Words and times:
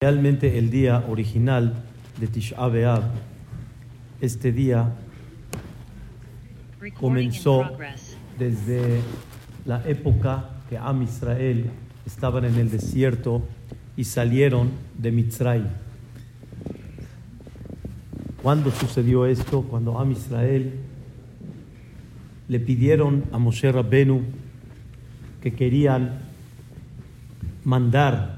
Realmente 0.00 0.58
el 0.58 0.70
día 0.70 1.04
original 1.08 1.74
de 2.20 2.28
Tisha 2.28 2.68
B'Av, 2.68 3.02
este 4.20 4.52
día 4.52 4.92
comenzó 7.00 7.64
desde 8.38 9.00
la 9.64 9.82
época 9.88 10.50
que 10.68 10.78
Am 10.78 11.02
Israel 11.02 11.72
estaban 12.06 12.44
en 12.44 12.54
el 12.54 12.70
desierto 12.70 13.42
y 13.96 14.04
salieron 14.04 14.70
de 14.96 15.10
Mitzray. 15.10 15.66
¿Cuándo 18.40 18.70
sucedió 18.70 19.26
esto? 19.26 19.62
Cuando 19.62 19.98
Am 19.98 20.12
Israel 20.12 20.74
le 22.46 22.60
pidieron 22.60 23.24
a 23.32 23.38
Moshe 23.38 23.72
Rabbenu 23.72 24.22
que 25.42 25.54
querían 25.54 26.20
mandar 27.64 28.37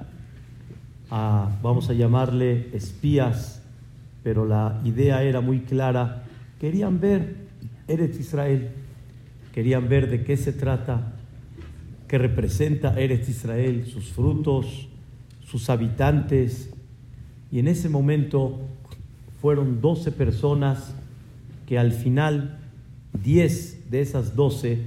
a, 1.11 1.50
vamos 1.62 1.90
a 1.90 1.92
llamarle, 1.92 2.68
espías, 2.72 3.62
pero 4.23 4.45
la 4.46 4.80
idea 4.84 5.23
era 5.23 5.41
muy 5.41 5.60
clara. 5.60 6.24
Querían 6.60 7.00
ver 7.00 7.36
Eretz 7.88 8.20
Israel, 8.20 8.70
querían 9.52 9.88
ver 9.88 10.09
de 10.09 10.23
qué 10.24 10.36
se 10.36 10.52
trata, 10.52 11.12
qué 12.06 12.19
representa 12.19 12.98
Eretz 12.98 13.28
Israel, 13.28 13.86
sus 13.86 14.12
frutos, 14.12 14.88
sus 15.45 15.69
habitantes. 15.69 16.70
Y 17.50 17.58
en 17.58 17.69
ese 17.69 17.88
momento 17.88 18.61
fueron 19.41 19.80
12 19.80 20.12
personas 20.12 20.95
que 21.66 21.78
al 21.78 21.92
final, 21.92 22.58
10 23.24 23.91
de 23.91 24.00
esas 24.00 24.36
12, 24.36 24.78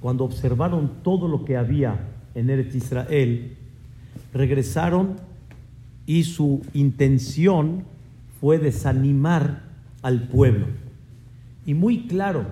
cuando 0.00 0.24
observaron 0.24 1.02
todo 1.02 1.28
lo 1.28 1.44
que 1.44 1.56
había 1.56 2.08
en 2.34 2.50
Eretz 2.50 2.74
Israel, 2.74 3.56
regresaron 4.32 5.29
y 6.10 6.24
su 6.24 6.60
intención 6.74 7.84
fue 8.40 8.58
desanimar 8.58 9.62
al 10.02 10.26
pueblo. 10.26 10.66
Y 11.64 11.74
muy 11.74 12.08
claro, 12.08 12.46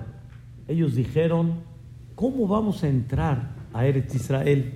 ellos 0.69 0.95
dijeron, 0.95 1.55
¿cómo 2.15 2.47
vamos 2.47 2.85
a 2.85 2.89
entrar 2.89 3.57
a 3.73 3.85
Eretz 3.85 4.15
Israel 4.15 4.75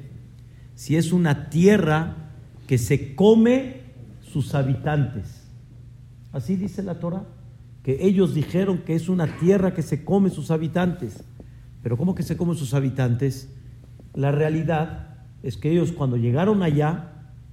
si 0.75 0.97
es 0.97 1.13
una 1.13 1.49
tierra 1.49 2.33
que 2.67 2.77
se 2.77 3.15
come 3.15 3.83
sus 4.21 4.53
habitantes? 4.57 5.47
Así 6.33 6.57
dice 6.57 6.83
la 6.83 6.99
Torah, 6.99 7.23
que 7.85 8.05
ellos 8.05 8.35
dijeron 8.35 8.79
que 8.79 8.97
es 8.97 9.09
una 9.09 9.29
tierra 9.39 9.75
que 9.75 9.83
se 9.83 10.05
come 10.05 10.29
sus 10.29 10.51
habitantes. 10.51 11.23
Pero 11.85 11.97
¿cómo 11.97 12.17
que 12.17 12.25
se 12.25 12.37
come 12.37 12.57
sus 12.57 12.75
habitantes? 12.75 13.49
La 14.13 14.33
realidad 14.33 15.19
es 15.45 15.57
que 15.57 15.71
ellos 15.71 15.93
cuando 15.93 16.17
llegaron 16.17 16.65
allá, 16.65 17.12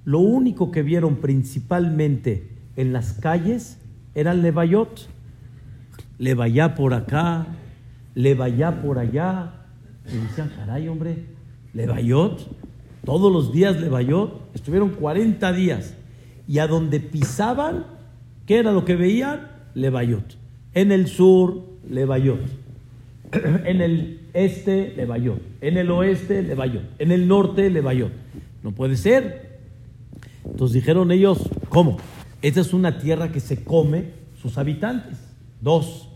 lo 0.09 0.17
único 0.17 0.71
que 0.71 0.81
vieron 0.81 1.17
principalmente 1.17 2.49
en 2.75 2.93
las 2.93 3.13
calles 3.13 3.77
era 4.15 4.31
el 4.31 4.41
levayot. 4.41 5.07
Levayá 6.17 6.73
por 6.73 6.95
acá, 6.95 7.45
levayá 8.15 8.81
por 8.81 8.97
allá. 8.97 9.53
Y 10.11 10.17
decían, 10.17 10.51
caray, 10.55 10.87
hombre, 10.87 11.25
levayot, 11.75 12.39
todos 13.05 13.31
los 13.31 13.53
días 13.53 13.79
levayot. 13.79 14.49
Estuvieron 14.55 14.89
40 14.89 15.53
días. 15.53 15.93
Y 16.47 16.57
a 16.57 16.65
donde 16.65 17.01
pisaban, 17.01 17.85
¿qué 18.47 18.57
era 18.57 18.71
lo 18.71 18.85
que 18.85 18.95
veían? 18.95 19.47
Levayot. 19.75 20.37
En 20.73 20.91
el 20.91 21.05
sur, 21.05 21.65
levayot. 21.87 22.39
En 23.63 23.79
el 23.79 24.21
este, 24.33 24.91
levayot. 24.97 25.39
En 25.61 25.77
el 25.77 25.91
oeste, 25.91 26.41
levayot. 26.41 26.81
En 26.97 27.11
el 27.11 27.27
norte, 27.27 27.69
levayot. 27.69 28.11
No 28.63 28.71
puede 28.71 28.97
ser. 28.97 29.48
Entonces 30.51 30.73
dijeron 30.75 31.11
ellos, 31.11 31.49
¿cómo? 31.69 31.97
Esta 32.41 32.61
es 32.61 32.73
una 32.73 32.97
tierra 32.99 33.31
que 33.31 33.39
se 33.39 33.63
come 33.63 34.13
sus 34.41 34.57
habitantes. 34.57 35.17
Dos, 35.61 36.09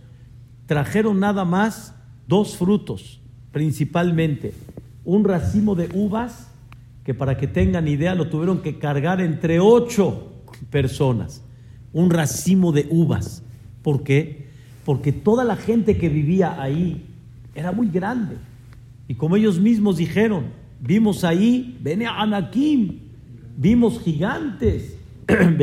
trajeron 0.65 1.19
nada 1.19 1.45
más 1.45 1.95
dos 2.27 2.57
frutos, 2.57 3.21
principalmente 3.51 4.53
un 5.05 5.23
racimo 5.25 5.75
de 5.75 5.89
uvas, 5.93 6.49
que 7.03 7.13
para 7.13 7.37
que 7.37 7.47
tengan 7.47 7.87
idea 7.87 8.15
lo 8.15 8.29
tuvieron 8.29 8.61
que 8.61 8.79
cargar 8.79 9.19
entre 9.19 9.59
ocho 9.59 10.31
personas, 10.69 11.43
un 11.91 12.09
racimo 12.09 12.71
de 12.71 12.87
uvas. 12.89 13.43
¿Por 13.81 14.03
qué? 14.03 14.47
Porque 14.85 15.11
toda 15.11 15.43
la 15.43 15.57
gente 15.57 15.97
que 15.97 16.07
vivía 16.07 16.61
ahí 16.61 17.05
era 17.53 17.73
muy 17.73 17.89
grande. 17.89 18.37
Y 19.07 19.15
como 19.15 19.35
ellos 19.35 19.59
mismos 19.59 19.97
dijeron, 19.97 20.45
vimos 20.79 21.25
ahí, 21.25 21.77
Bene 21.81 22.07
Anakim, 22.07 22.99
vimos 23.57 24.01
gigantes. 24.01 24.97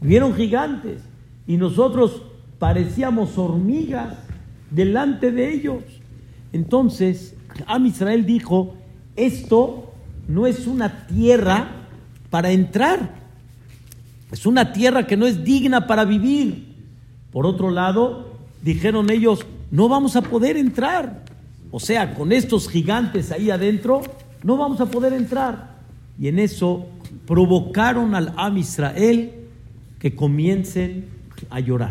Vieron 0.00 0.34
gigantes. 0.34 1.02
Y 1.46 1.56
nosotros 1.56 2.22
parecíamos 2.58 3.38
hormigas 3.38 4.14
delante 4.70 5.30
de 5.30 5.52
ellos. 5.52 5.82
Entonces, 6.52 7.34
Am 7.66 7.86
Israel 7.86 8.26
dijo: 8.26 8.74
Esto 9.14 9.92
no 10.28 10.46
es 10.46 10.66
una 10.66 11.06
tierra 11.06 11.68
para 12.30 12.50
entrar. 12.50 13.26
Es 14.32 14.44
una 14.44 14.72
tierra 14.72 15.06
que 15.06 15.16
no 15.16 15.26
es 15.26 15.44
digna 15.44 15.86
para 15.86 16.04
vivir. 16.04 16.74
Por 17.32 17.46
otro 17.46 17.70
lado, 17.70 18.38
dijeron 18.62 19.10
ellos: 19.10 19.46
No 19.70 19.88
vamos 19.88 20.16
a 20.16 20.22
poder 20.22 20.56
entrar. 20.56 21.24
O 21.70 21.80
sea, 21.80 22.14
con 22.14 22.32
estos 22.32 22.68
gigantes 22.68 23.32
ahí 23.32 23.50
adentro, 23.50 24.02
no 24.46 24.56
vamos 24.56 24.80
a 24.80 24.86
poder 24.86 25.12
entrar. 25.12 25.74
Y 26.20 26.28
en 26.28 26.38
eso 26.38 26.86
provocaron 27.26 28.14
al 28.14 28.32
Am 28.36 28.56
Israel 28.56 29.32
que 29.98 30.14
comiencen 30.14 31.06
a 31.50 31.58
llorar. 31.58 31.90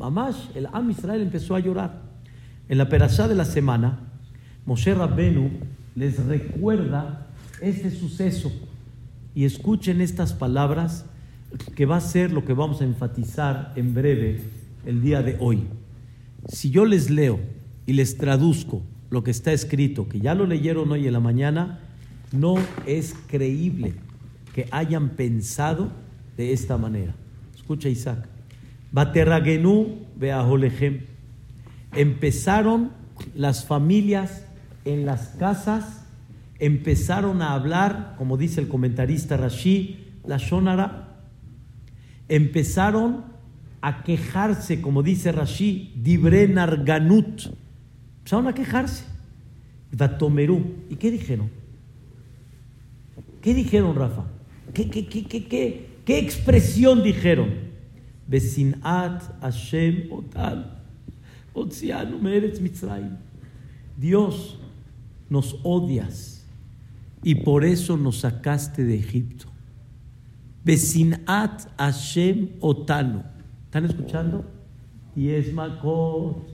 Mamás, 0.00 0.48
el 0.56 0.66
Am 0.72 0.90
Israel 0.90 1.22
empezó 1.22 1.54
a 1.54 1.60
llorar. 1.60 2.02
En 2.68 2.76
la 2.76 2.88
perashá 2.88 3.28
de 3.28 3.36
la 3.36 3.44
semana, 3.44 4.00
Moshe 4.66 4.94
Rabbenu 4.94 5.48
les 5.94 6.26
recuerda 6.26 7.28
este 7.60 7.92
suceso. 7.92 8.50
Y 9.32 9.44
escuchen 9.44 10.00
estas 10.00 10.32
palabras 10.32 11.06
que 11.76 11.86
va 11.86 11.98
a 11.98 12.00
ser 12.00 12.32
lo 12.32 12.44
que 12.44 12.52
vamos 12.52 12.80
a 12.80 12.84
enfatizar 12.84 13.72
en 13.76 13.94
breve 13.94 14.42
el 14.86 15.00
día 15.00 15.22
de 15.22 15.36
hoy. 15.38 15.62
Si 16.48 16.70
yo 16.70 16.84
les 16.84 17.10
leo 17.10 17.38
y 17.86 17.92
les 17.92 18.18
traduzco 18.18 18.82
lo 19.10 19.22
que 19.22 19.30
está 19.30 19.52
escrito, 19.52 20.08
que 20.08 20.20
ya 20.20 20.34
lo 20.34 20.46
leyeron 20.46 20.90
hoy 20.90 21.06
en 21.06 21.12
la 21.12 21.20
mañana, 21.20 21.80
no 22.32 22.56
es 22.86 23.14
creíble 23.28 23.94
que 24.54 24.68
hayan 24.70 25.10
pensado 25.10 25.90
de 26.36 26.52
esta 26.52 26.78
manera. 26.78 27.14
Escucha 27.54 27.88
Isaac. 27.88 28.26
Baterragenu 28.92 30.06
beaholejem. 30.16 31.02
Empezaron 31.92 32.90
las 33.34 33.64
familias 33.64 34.44
en 34.84 35.06
las 35.06 35.28
casas, 35.28 36.04
empezaron 36.58 37.42
a 37.42 37.54
hablar, 37.54 38.14
como 38.18 38.36
dice 38.36 38.60
el 38.60 38.68
comentarista 38.68 39.36
Rashi, 39.36 40.12
la 40.26 40.38
Shonara. 40.38 41.16
Empezaron 42.28 43.24
a 43.80 44.02
quejarse, 44.02 44.80
como 44.80 45.02
dice 45.02 45.32
Rashi, 45.32 45.92
Dibrenar 45.96 46.84
Ganut 46.84 47.48
Empezaron 48.24 48.48
a 48.48 48.54
quejarse. 48.54 49.04
Vatomerú. 49.92 50.76
¿Y 50.88 50.96
qué 50.96 51.10
dijeron? 51.10 51.50
¿Qué 53.42 53.52
dijeron, 53.52 53.94
Rafa? 53.94 54.24
¿Qué, 54.72 54.88
qué, 54.88 55.06
qué, 55.06 55.26
qué, 55.26 55.90
qué 56.06 56.18
expresión 56.18 57.02
dijeron? 57.02 57.50
Besinat 58.26 59.22
Hashem 59.42 60.10
Otal. 60.10 60.80
Otzianu 61.52 62.18
Meretz 62.18 62.62
Mitzrayim. 62.62 63.18
Dios, 63.98 64.58
nos 65.28 65.60
odias 65.62 66.46
y 67.22 67.34
por 67.34 67.62
eso 67.62 67.98
nos 67.98 68.20
sacaste 68.20 68.84
de 68.84 68.94
Egipto. 68.94 69.48
Besinat 70.64 71.68
Hashem 71.76 72.52
Otanu. 72.60 73.22
¿Están 73.66 73.84
escuchando? 73.84 74.46
Y 75.14 75.28
es 75.28 75.52
Makot 75.52 76.53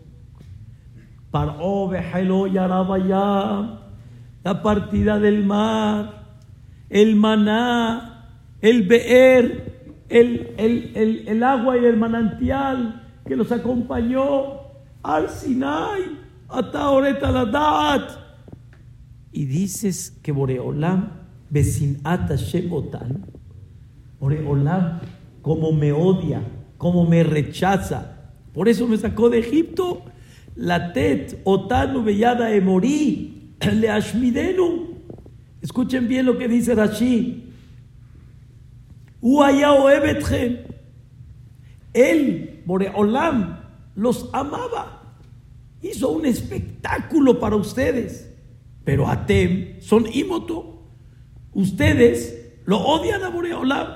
la 4.43 4.63
partida 4.63 5.19
del 5.19 5.45
mar, 5.45 6.39
el 6.89 7.17
maná, 7.17 8.37
el 8.61 8.87
beer, 8.87 10.05
el, 10.09 10.55
el, 10.57 11.29
el, 11.29 11.43
agua 11.43 11.79
y 11.79 11.85
el 11.85 11.97
manantial 11.97 13.09
que 13.27 13.37
los 13.37 13.53
acompañó 13.53 14.61
al 15.03 15.29
Sinai, 15.29 16.19
hasta 16.49 17.31
la 17.31 17.45
dat. 17.45 18.11
Y 19.33 19.45
dices 19.45 20.19
que 20.23 20.33
Boreolam, 20.33 21.11
Besinat 21.49 22.29
Hashem 22.29 22.73
Otan, 22.73 23.25
Boreolam, 24.19 25.01
como 25.43 25.73
me 25.73 25.93
odia, 25.93 26.43
como 26.77 27.07
me 27.07 27.23
rechaza, 27.23 28.17
por 28.53 28.69
eso 28.69 28.89
me 28.89 28.97
sacó 28.97 29.31
de 29.31 29.39
Egipto 29.39 30.03
la 30.57 30.93
tet 30.93 31.41
otanu 31.45 32.03
bellada 32.03 32.53
emorí 32.53 33.55
le 33.81 33.91
ashmidenu. 33.91 34.89
Escuchen 35.63 36.09
bien 36.09 36.27
lo 36.27 36.39
que 36.39 36.49
dice 36.49 36.75
Rashi. 36.75 37.47
Él, 41.93 42.63
Boreolam, 42.65 43.61
los 43.95 44.31
amaba. 44.33 45.17
Hizo 45.83 46.11
un 46.11 46.25
espectáculo 46.25 47.39
para 47.39 47.57
ustedes. 47.57 48.33
Pero 48.85 49.09
Atem 49.09 49.81
son 49.81 50.07
imoto. 50.13 50.83
Ustedes 51.53 52.55
lo 52.65 52.79
odian 52.79 53.23
a 53.23 53.29
Boreolam. 53.29 53.89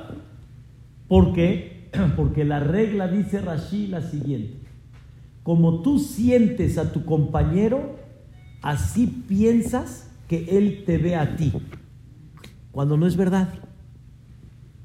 ¿Por 1.09 1.33
qué? 1.33 1.91
Porque 2.17 2.45
la 2.45 2.61
regla 2.61 3.09
dice 3.09 3.41
Rashi 3.41 3.87
la 3.87 4.03
siguiente. 4.03 4.63
Como 5.44 5.82
tú 5.82 5.99
sientes 5.99 6.79
a 6.79 6.91
tu 6.91 7.05
compañero, 7.05 7.96
así 8.62 9.06
piensas 9.06 10.11
que 10.26 10.58
él 10.58 10.85
te 10.87 10.96
ve 10.96 11.17
a 11.17 11.37
ti. 11.37 11.52
Cuando 12.73 12.96
no 12.96 13.06
es 13.06 13.14
verdad. 13.14 13.50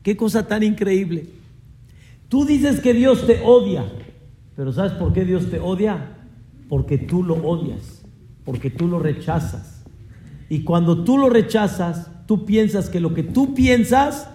Qué 0.04 0.18
cosa 0.18 0.48
tan 0.48 0.62
increíble. 0.64 1.28
Tú 2.28 2.46
dices 2.46 2.82
que 2.82 2.94
Dios 2.94 3.26
te 3.26 3.42
odia, 3.42 3.86
pero 4.56 4.74
¿sabes 4.74 4.92
por 4.92 5.14
qué 5.14 5.24
Dios 5.24 5.50
te 5.50 5.60
odia? 5.60 6.18
Porque 6.68 6.98
tú 6.98 7.24
lo 7.24 7.36
odias, 7.36 8.04
porque 8.44 8.70
tú 8.70 8.88
lo 8.88 9.00
rechazas. 9.00 9.86
Y 10.50 10.64
cuando 10.64 11.06
tú 11.06 11.18
lo 11.18 11.30
rechazas, 11.30 12.12
tú 12.28 12.46
piensas 12.46 12.90
que 12.90 13.00
lo 13.00 13.14
que 13.14 13.24
tú 13.24 13.54
piensas, 13.54 14.30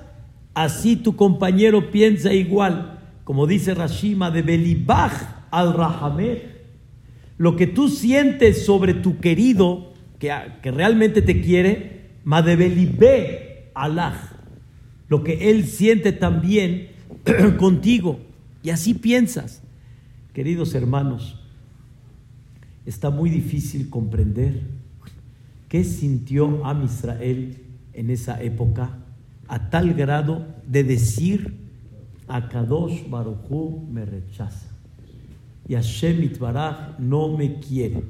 así 0.55 0.97
tu 0.97 1.17
compañero 1.17 1.91
piensa 1.91 2.33
igual. 2.33 2.99
Como 3.25 3.47
dice 3.47 3.75
Rashima 3.75 4.31
de 4.31 4.41
Belibach 4.41 5.44
al 5.55 5.73
Rahamer. 5.75 6.65
Lo 7.39 7.57
que 7.57 7.67
tú 7.67 7.89
sientes 7.89 8.65
sobre 8.65 8.95
tu 8.95 9.19
querido, 9.19 9.93
que, 10.19 10.31
realmente 10.63 11.23
te 11.23 11.41
quiere, 11.41 12.11
Madebelibe 12.25 13.71
Allah 13.75 14.31
lo 15.09 15.23
que 15.23 15.51
Él 15.51 15.67
siente 15.67 16.13
también 16.13 16.89
contigo. 17.59 18.19
Y 18.63 18.71
así 18.71 18.95
piensas. 18.95 19.63
Queridos 20.33 20.75
hermanos, 20.75 21.39
está 22.87 23.11
muy 23.11 23.31
difícil 23.31 23.91
comprender 23.91 24.63
qué 25.69 25.85
sintió 25.85 26.65
Am 26.67 26.85
Israel 26.85 27.59
en 27.93 28.11
esa 28.11 28.43
época 28.43 28.99
a 29.47 29.71
tal 29.71 29.95
grado 29.95 30.47
de 30.67 30.83
decir 30.83 31.59
a 32.27 32.49
Kadosh 32.49 33.09
Baruchu 33.09 33.87
me 33.93 34.05
rechaza 34.05 34.74
y 35.69 35.75
Hashem 35.75 36.23
Itbaraj 36.23 36.99
no 36.99 37.37
me 37.37 37.61
quiere. 37.61 38.05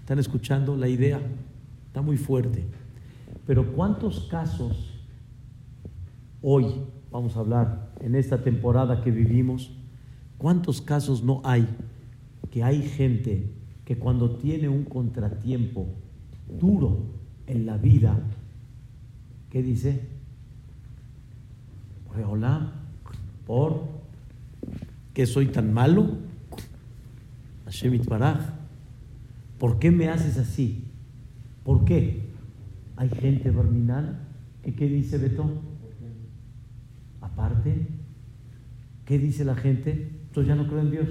¿Están 0.00 0.18
escuchando 0.18 0.76
la 0.76 0.88
idea? 0.88 1.20
Está 1.86 2.02
muy 2.02 2.16
fuerte. 2.16 2.64
Pero 3.46 3.72
¿cuántos 3.72 4.26
casos 4.28 4.90
Hoy 6.42 6.64
vamos 7.10 7.36
a 7.36 7.40
hablar 7.40 7.92
en 8.00 8.14
esta 8.14 8.42
temporada 8.42 9.02
que 9.02 9.10
vivimos, 9.10 9.76
¿cuántos 10.38 10.80
casos 10.80 11.22
no 11.22 11.42
hay 11.44 11.68
que 12.50 12.64
hay 12.64 12.80
gente 12.80 13.52
que 13.84 13.98
cuando 13.98 14.36
tiene 14.36 14.70
un 14.70 14.84
contratiempo 14.84 15.86
duro 16.58 17.02
en 17.46 17.66
la 17.66 17.76
vida, 17.76 18.18
¿qué 19.50 19.62
dice? 19.62 20.08
Hola, 22.26 22.72
¿por 23.46 23.82
qué 25.12 25.26
soy 25.26 25.48
tan 25.48 25.74
malo? 25.74 26.16
Hashem 27.70 28.00
¿Por 29.58 29.78
qué 29.78 29.92
me 29.92 30.08
haces 30.08 30.38
así? 30.38 30.84
¿Por 31.62 31.84
qué? 31.84 32.30
Hay 32.96 33.08
gente 33.10 33.50
verminal 33.50 34.26
que 34.64 34.74
¿qué 34.74 34.88
dice 34.88 35.18
Betón? 35.18 35.60
Aparte, 37.20 37.86
¿qué 39.04 39.18
dice 39.18 39.44
la 39.44 39.54
gente? 39.54 40.10
Yo 40.34 40.42
ya 40.42 40.56
no 40.56 40.66
creo 40.66 40.80
en 40.80 40.90
Dios. 40.90 41.08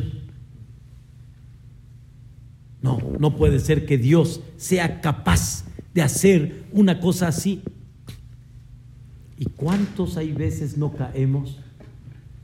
No, 2.82 2.98
no 3.20 3.36
puede 3.38 3.60
ser 3.60 3.86
que 3.86 3.98
Dios 3.98 4.42
sea 4.58 5.00
capaz 5.00 5.66
de 5.94 6.02
hacer 6.02 6.66
una 6.74 7.00
cosa 7.00 7.30
así. 7.30 7.64
¿Y 9.38 9.46
cuántos 9.46 10.18
hay 10.18 10.34
veces 10.34 10.78
no 10.78 10.92
caemos 10.92 11.60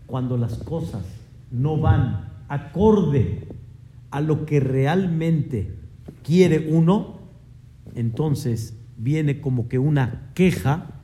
cuando 0.08 0.38
las 0.38 0.58
cosas 0.60 1.04
no 1.52 1.78
van 1.78 2.30
acorde 2.48 3.55
a 4.16 4.22
lo 4.22 4.46
que 4.46 4.62
realmente 4.62 5.74
quiere 6.24 6.70
uno? 6.72 7.20
Entonces 7.96 8.78
viene 8.96 9.42
como 9.42 9.68
que 9.68 9.78
una 9.78 10.32
queja 10.34 11.02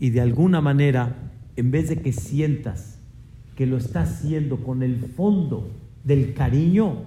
y 0.00 0.08
de 0.08 0.22
alguna 0.22 0.62
manera 0.62 1.32
en 1.56 1.70
vez 1.70 1.90
de 1.90 2.00
que 2.00 2.14
sientas 2.14 2.98
que 3.56 3.66
lo 3.66 3.76
está 3.76 4.00
haciendo 4.00 4.64
con 4.64 4.82
el 4.82 4.96
fondo 5.00 5.68
del 6.02 6.32
cariño, 6.32 7.02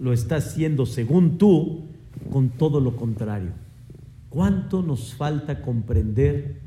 lo 0.00 0.12
está 0.12 0.36
haciendo 0.36 0.86
según 0.86 1.38
tú 1.38 1.86
con 2.30 2.50
todo 2.50 2.80
lo 2.80 2.94
contrario. 2.94 3.50
¿Cuánto 4.28 4.84
nos 4.84 5.12
falta 5.12 5.60
comprender 5.60 6.60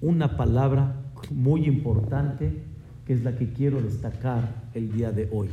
una 0.00 0.36
palabra 0.36 1.04
muy 1.30 1.66
importante 1.66 2.64
que 3.06 3.12
es 3.12 3.22
la 3.22 3.36
que 3.36 3.52
quiero 3.52 3.80
destacar 3.80 4.70
el 4.74 4.90
día 4.90 5.12
de 5.12 5.28
hoy? 5.30 5.50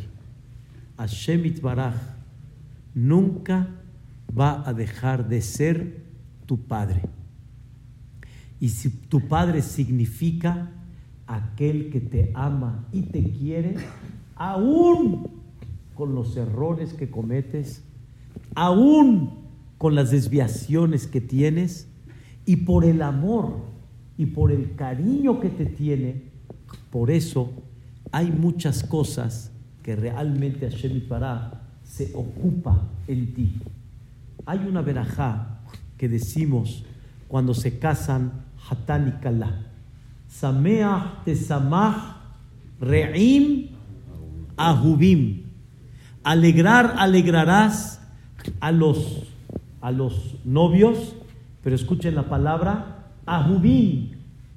Hashem 0.97 1.53
Baraj 1.61 1.95
nunca 2.93 3.67
va 4.37 4.67
a 4.67 4.73
dejar 4.73 5.27
de 5.27 5.41
ser 5.41 6.05
tu 6.45 6.57
padre. 6.65 7.01
Y 8.59 8.69
si 8.69 8.89
tu 8.89 9.27
padre 9.27 9.61
significa 9.61 10.71
aquel 11.27 11.89
que 11.89 11.99
te 11.99 12.31
ama 12.33 12.87
y 12.91 13.03
te 13.03 13.23
quiere, 13.31 13.75
aún 14.35 15.27
con 15.95 16.13
los 16.13 16.37
errores 16.37 16.93
que 16.93 17.09
cometes, 17.09 17.83
aún 18.55 19.41
con 19.77 19.95
las 19.95 20.11
desviaciones 20.11 21.07
que 21.07 21.21
tienes, 21.21 21.87
y 22.45 22.57
por 22.57 22.85
el 22.85 23.01
amor 23.01 23.53
y 24.17 24.27
por 24.27 24.51
el 24.51 24.75
cariño 24.75 25.39
que 25.39 25.49
te 25.49 25.65
tiene, 25.65 26.31
por 26.89 27.11
eso 27.11 27.51
hay 28.11 28.31
muchas 28.31 28.83
cosas 28.83 29.51
que 29.83 29.95
realmente 29.95 30.69
Hashem 30.69 31.07
Pará 31.07 31.61
se 31.83 32.11
ocupa 32.13 32.87
en 33.07 33.33
ti. 33.33 33.53
Hay 34.45 34.59
una 34.59 34.81
verajá 34.81 35.59
que 35.97 36.07
decimos 36.09 36.83
cuando 37.27 37.53
se 37.53 37.79
casan 37.79 38.31
Hatán 38.69 39.07
y 39.07 39.21
Kalá 39.21 39.71
Sameach 40.27 41.23
tesamach 41.25 42.15
re'im 42.79 43.69
ahubim. 44.57 45.43
Alegrar, 46.23 46.95
alegrarás 46.97 47.99
a 48.59 48.71
los, 48.71 49.23
a 49.81 49.91
los 49.91 50.35
novios, 50.45 51.15
pero 51.63 51.75
escuchen 51.75 52.15
la 52.15 52.29
palabra 52.29 53.09
ahubim, 53.25 54.11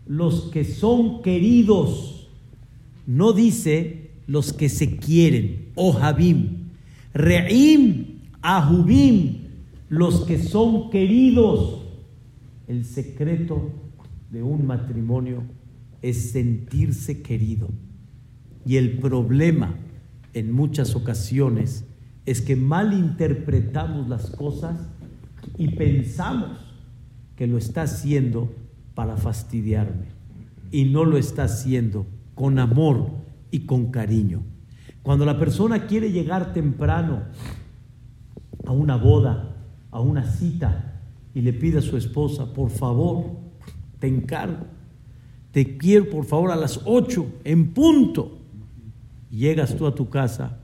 los 0.07 0.43
que 0.53 0.65
son 0.65 1.23
queridos. 1.23 2.29
No 3.07 3.33
dice 3.33 4.04
los 4.27 4.53
que 4.53 4.69
se 4.69 4.97
quieren, 4.97 5.71
ohabim. 5.75 6.71
Re'im 7.13 8.15
ahubim, 8.45 9.39
los 9.89 10.25
que 10.25 10.39
son 10.39 10.91
queridos. 10.91 11.83
El 12.69 12.85
secreto 12.85 13.71
de 14.31 14.43
un 14.43 14.67
matrimonio 14.67 15.43
es 16.03 16.31
sentirse 16.33 17.23
querido. 17.23 17.71
Y 18.67 18.77
el 18.77 18.99
problema 18.99 19.77
en 20.35 20.53
muchas 20.53 20.95
ocasiones 20.95 21.85
es 22.27 22.41
que 22.41 22.57
malinterpretamos 22.57 24.09
las 24.09 24.31
cosas 24.31 24.79
y 25.59 25.69
pensamos 25.69 26.59
que 27.37 27.47
lo 27.47 27.59
está 27.59 27.83
haciendo 27.83 28.55
para 28.95 29.17
fastidiarme 29.17 30.07
y 30.71 30.87
no 30.87 31.05
lo 31.05 31.19
está 31.19 31.45
haciendo 31.45 32.07
con 32.35 32.59
amor 32.59 33.24
y 33.55 33.67
con 33.67 33.93
cariño. 33.93 34.43
Cuando 35.05 35.25
la 35.25 35.39
persona 35.39 35.87
quiere 35.87 36.11
llegar 36.11 36.53
temprano 36.53 37.23
a 38.67 38.73
una 38.73 38.97
boda, 38.97 39.55
a 39.93 40.01
una 40.01 40.25
cita, 40.25 41.01
y 41.33 41.41
le 41.41 41.53
pide 41.53 41.79
a 41.79 41.83
su 41.83 41.97
esposa, 41.97 42.53
por 42.53 42.71
favor, 42.71 43.27
te 44.01 44.09
encargo, 44.09 44.67
te 45.53 45.77
quiero 45.77 46.11
por 46.11 46.25
favor 46.25 46.51
a 46.51 46.57
las 46.57 46.81
8 46.85 47.27
en 47.45 47.73
punto. 47.73 48.41
Llegas 49.31 49.77
tú 49.77 49.87
a 49.87 49.95
tu 49.95 50.09
casa, 50.09 50.59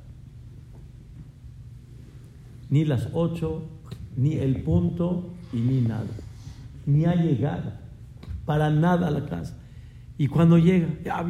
ni 2.70 2.84
las 2.84 3.08
8, 3.12 3.62
ni 4.16 4.32
el 4.32 4.64
punto 4.64 5.30
y 5.52 5.58
ni 5.58 5.80
nada. 5.80 6.10
Ni 6.86 7.04
ha 7.04 7.14
llegado 7.14 7.70
para 8.44 8.68
nada 8.68 9.06
a 9.06 9.10
la 9.12 9.26
casa. 9.26 9.56
Y 10.18 10.26
cuando 10.26 10.58
llega, 10.58 10.88
ya 11.04 11.22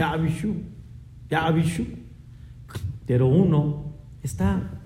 ya 0.00 0.12
avisó, 0.12 0.48
ya 1.28 1.46
avisó. 1.46 1.82
Pero 3.06 3.26
uno 3.26 3.92
está 4.22 4.80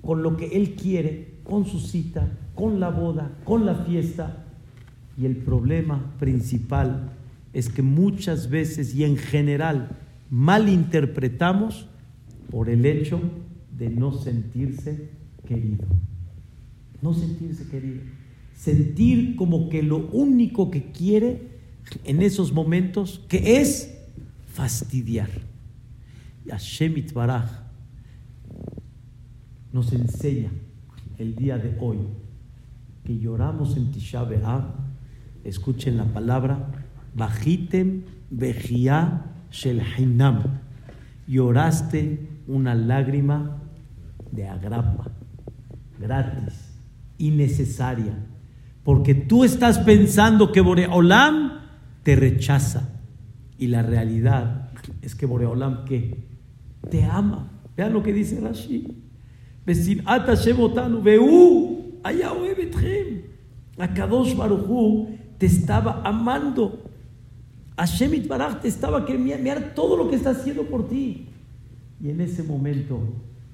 con 0.00 0.24
lo 0.24 0.36
que 0.36 0.46
él 0.46 0.74
quiere, 0.74 1.34
con 1.44 1.64
su 1.64 1.78
cita, 1.78 2.28
con 2.56 2.80
la 2.80 2.90
boda, 2.90 3.38
con 3.44 3.64
la 3.64 3.76
fiesta. 3.76 4.44
Y 5.16 5.26
el 5.26 5.36
problema 5.36 6.12
principal 6.18 7.12
es 7.52 7.68
que 7.68 7.82
muchas 7.82 8.50
veces 8.50 8.96
y 8.96 9.04
en 9.04 9.16
general 9.16 9.96
malinterpretamos 10.28 11.86
por 12.50 12.68
el 12.68 12.84
hecho 12.84 13.20
de 13.78 13.90
no 13.90 14.12
sentirse 14.12 15.10
querido. 15.46 15.86
No 17.00 17.14
sentirse 17.14 17.68
querido. 17.68 18.00
Sentir 18.56 19.36
como 19.36 19.68
que 19.68 19.84
lo 19.84 20.08
único 20.10 20.68
que 20.72 20.90
quiere 20.90 21.52
en 22.04 22.22
esos 22.22 22.52
momentos, 22.52 23.24
que 23.28 23.60
es 23.60 24.01
fastidiar. 24.52 25.30
Y 26.44 26.50
Hashem 26.50 26.94
Baraj 27.14 27.50
nos 29.72 29.92
enseña 29.92 30.50
el 31.18 31.34
día 31.34 31.56
de 31.58 31.76
hoy 31.80 31.98
que 33.04 33.18
lloramos 33.18 33.76
en 33.76 33.90
Tisha 33.90 34.22
B'Av, 34.24 34.74
escuchen 35.44 35.96
la 35.96 36.04
palabra, 36.04 36.70
Bajitem 37.14 38.02
Bejia 38.30 39.24
Shel 39.50 39.82
Hinam, 39.96 40.42
lloraste 41.26 42.28
una 42.46 42.74
lágrima 42.74 43.58
de 44.30 44.48
agrapa, 44.48 45.10
gratis, 45.98 46.72
innecesaria, 47.18 48.14
porque 48.84 49.14
tú 49.14 49.44
estás 49.44 49.78
pensando 49.78 50.52
que 50.52 50.60
Boreolam 50.60 51.60
te 52.02 52.16
rechaza 52.16 52.91
y 53.62 53.68
la 53.68 53.80
realidad 53.80 54.70
es 55.02 55.14
que 55.14 55.24
Boreolam 55.24 55.84
que 55.84 56.16
te 56.90 57.04
ama. 57.04 57.48
Vean 57.76 57.92
lo 57.92 58.02
que 58.02 58.12
dice 58.12 58.40
Rashi. 58.40 58.88
Akadosh 63.78 64.34
Baruchu 64.34 65.10
te 65.38 65.46
estaba 65.46 66.02
amando. 66.04 66.90
Hashem 67.76 68.14
Itbaraj 68.14 68.62
te 68.62 68.66
estaba 68.66 69.06
queriendo 69.06 69.40
mirar 69.40 69.74
todo 69.76 69.96
lo 69.96 70.10
que 70.10 70.16
está 70.16 70.30
haciendo 70.30 70.64
por 70.64 70.88
ti. 70.88 71.28
Y 72.02 72.10
en 72.10 72.20
ese 72.20 72.42
momento 72.42 72.98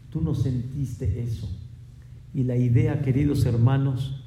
tú 0.08 0.22
no 0.22 0.34
sentiste 0.34 1.22
eso. 1.22 1.54
Y 2.32 2.44
la 2.44 2.56
idea, 2.56 3.02
queridos 3.02 3.44
hermanos, 3.44 4.24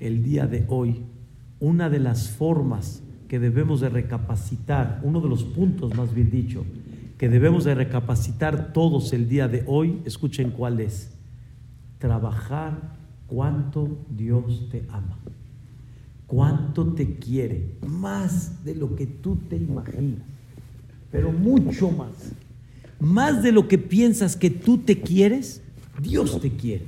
el 0.00 0.24
día 0.24 0.48
de 0.48 0.64
hoy, 0.66 1.02
una 1.60 1.88
de 1.88 2.00
las 2.00 2.30
formas 2.30 3.04
que 3.30 3.38
debemos 3.38 3.80
de 3.80 3.88
recapacitar, 3.88 4.98
uno 5.04 5.20
de 5.20 5.28
los 5.28 5.44
puntos 5.44 5.94
más 5.94 6.12
bien 6.12 6.32
dicho, 6.32 6.64
que 7.16 7.28
debemos 7.28 7.62
de 7.62 7.76
recapacitar 7.76 8.72
todos 8.72 9.12
el 9.12 9.28
día 9.28 9.46
de 9.46 9.62
hoy, 9.68 10.02
escuchen 10.04 10.50
cuál 10.50 10.80
es, 10.80 11.12
trabajar 11.98 12.96
cuánto 13.28 14.04
Dios 14.10 14.68
te 14.72 14.82
ama, 14.90 15.16
cuánto 16.26 16.92
te 16.94 17.18
quiere, 17.18 17.76
más 17.86 18.64
de 18.64 18.74
lo 18.74 18.96
que 18.96 19.06
tú 19.06 19.36
te 19.48 19.54
imaginas, 19.54 20.22
pero 21.12 21.30
mucho 21.30 21.92
más, 21.92 22.32
más 22.98 23.44
de 23.44 23.52
lo 23.52 23.68
que 23.68 23.78
piensas 23.78 24.34
que 24.34 24.50
tú 24.50 24.78
te 24.78 25.02
quieres, 25.02 25.62
Dios 26.02 26.40
te 26.40 26.50
quiere, 26.50 26.86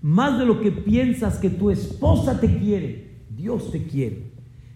más 0.00 0.38
de 0.38 0.46
lo 0.46 0.60
que 0.60 0.70
piensas 0.70 1.38
que 1.38 1.50
tu 1.50 1.68
esposa 1.68 2.38
te 2.38 2.58
quiere, 2.58 3.08
Dios 3.36 3.72
te 3.72 3.82
quiere. 3.82 4.33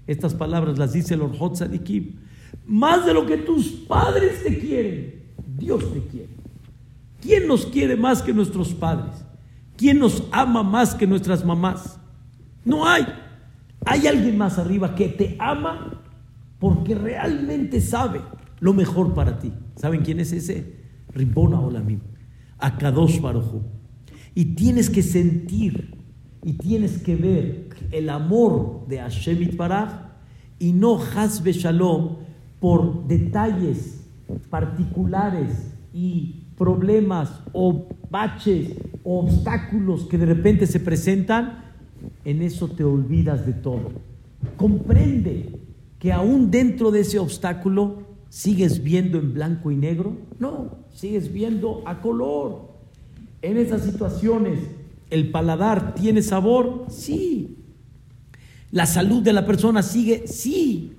Estas 0.09 0.35
palabras 0.35 0.79
las 0.79 0.95
dice 0.95 1.15
el 1.15 1.21
Orhot 1.21 1.57
Sadikim. 1.57 2.17
Más 2.67 3.05
de 3.05 3.13
lo 3.13 3.27
que 3.27 3.37
tus 3.37 3.67
padres 3.67 4.43
te 4.43 4.59
quieren, 4.59 5.23
Dios 5.59 5.93
te 5.93 6.01
quiere. 6.01 6.31
¿Quién 7.21 7.47
nos 7.47 7.67
quiere 7.67 7.95
más 7.95 8.23
que 8.23 8.33
nuestros 8.33 8.73
padres? 8.73 9.23
¿Quién 9.77 9.99
nos 9.99 10.25
ama 10.33 10.63
más 10.63 10.95
que 10.95 11.07
nuestras 11.07 11.45
mamás? 11.45 12.01
No 12.65 12.89
hay. 12.89 13.07
Hay 13.85 14.07
alguien 14.07 14.39
más 14.39 14.59
arriba 14.59 14.95
que 14.95 15.09
te 15.09 15.37
ama 15.39 16.03
porque 16.59 16.95
realmente 16.95 17.83
sabe 17.83 18.23
lo 18.61 18.73
mejor 18.73 19.13
para 19.13 19.39
ti. 19.39 19.53
¿Saben 19.77 20.01
quién 20.01 20.21
es 20.21 20.33
ese? 20.33 20.75
Ribona 21.13 21.61
Olamim, 21.61 22.01
Akadosh 22.59 23.21
Baruchu. 23.21 23.63
Y 24.35 24.55
tienes 24.55 24.89
que 24.89 25.03
sentir 25.03 25.98
y 26.45 26.55
tienes 26.55 26.99
que 26.99 27.17
ver 27.17 27.69
el 27.91 28.11
amor 28.11 28.87
de 28.87 28.99
Hashem 28.99 29.43
Itbaraj 29.43 30.09
y 30.59 30.73
no 30.73 30.99
Hasbe 30.99 31.53
Shalom 31.53 32.17
por 32.61 33.07
detalles 33.07 34.05
particulares 34.51 35.73
y 35.93 36.45
problemas 36.57 37.41
o 37.53 37.87
baches 38.11 38.75
o 39.05 39.21
obstáculos 39.21 40.05
que 40.05 40.19
de 40.19 40.27
repente 40.27 40.67
se 40.67 40.81
presentan, 40.81 41.65
en 42.25 42.43
eso 42.43 42.69
te 42.69 42.85
olvidas 42.85 43.47
de 43.47 43.53
todo. 43.53 43.93
Comprende 44.57 45.61
que 45.99 46.13
aún 46.13 46.51
dentro 46.51 46.91
de 46.91 47.01
ese 47.01 47.19
obstáculo 47.19 48.03
sigues 48.29 48.83
viendo 48.83 49.19
en 49.19 49.35
blanco 49.35 49.71
y 49.71 49.77
negro. 49.77 50.17
No, 50.39 50.71
sigues 50.93 51.33
viendo 51.33 51.83
a 51.87 52.01
color. 52.01 52.69
En 53.41 53.57
esas 53.57 53.83
situaciones 53.83 54.59
¿El 55.11 55.31
paladar 55.31 55.95
tiene 55.95 56.23
sabor? 56.23 56.87
Sí. 56.91 57.57
¿La 58.71 58.87
salud 58.87 59.23
de 59.23 59.33
la 59.33 59.47
persona 59.47 59.83
sigue? 59.83 60.27
Sí. 60.27 60.93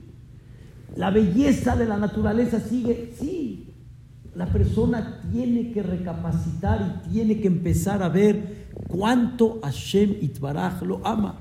¿La 0.95 1.11
belleza 1.11 1.75
de 1.75 1.85
la 1.85 1.97
naturaleza 1.97 2.59
sigue? 2.59 3.13
Sí. 3.19 3.73
La 4.35 4.47
persona 4.47 5.21
tiene 5.31 5.71
que 5.71 5.83
recapacitar 5.83 7.03
y 7.05 7.09
tiene 7.09 7.39
que 7.39 7.47
empezar 7.47 8.01
a 8.01 8.09
ver 8.09 8.67
cuánto 8.87 9.59
Hashem 9.61 10.15
Itbaraj 10.21 10.81
lo 10.83 11.05
ama, 11.05 11.39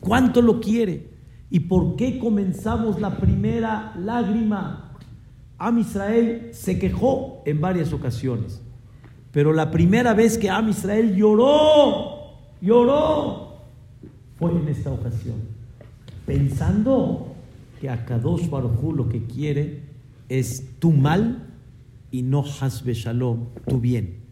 cuánto 0.00 0.42
lo 0.42 0.60
quiere 0.60 1.10
y 1.50 1.60
por 1.60 1.96
qué 1.96 2.18
comenzamos 2.18 3.00
la 3.00 3.18
primera 3.18 3.94
lágrima. 3.98 4.96
Am 5.58 5.78
Israel 5.78 6.50
se 6.52 6.78
quejó 6.78 7.42
en 7.44 7.60
varias 7.60 7.92
ocasiones. 7.92 8.62
Pero 9.32 9.52
la 9.52 9.70
primera 9.70 10.14
vez 10.14 10.38
que 10.38 10.50
Am 10.50 10.68
Israel 10.68 11.14
lloró, 11.14 12.38
lloró, 12.60 13.60
fue 14.38 14.50
en 14.52 14.68
esta 14.68 14.90
ocasión, 14.90 15.36
pensando 16.26 17.28
que 17.80 17.88
a 17.88 18.04
Kadosh 18.04 18.48
Baruj 18.48 18.94
lo 18.94 19.08
que 19.08 19.24
quiere 19.24 19.84
es 20.28 20.78
tu 20.78 20.90
mal 20.90 21.46
y 22.10 22.22
no 22.22 22.44
Hasbe 22.60 22.94
Shalom, 22.94 23.46
tu 23.66 23.80
bien. 23.80 24.24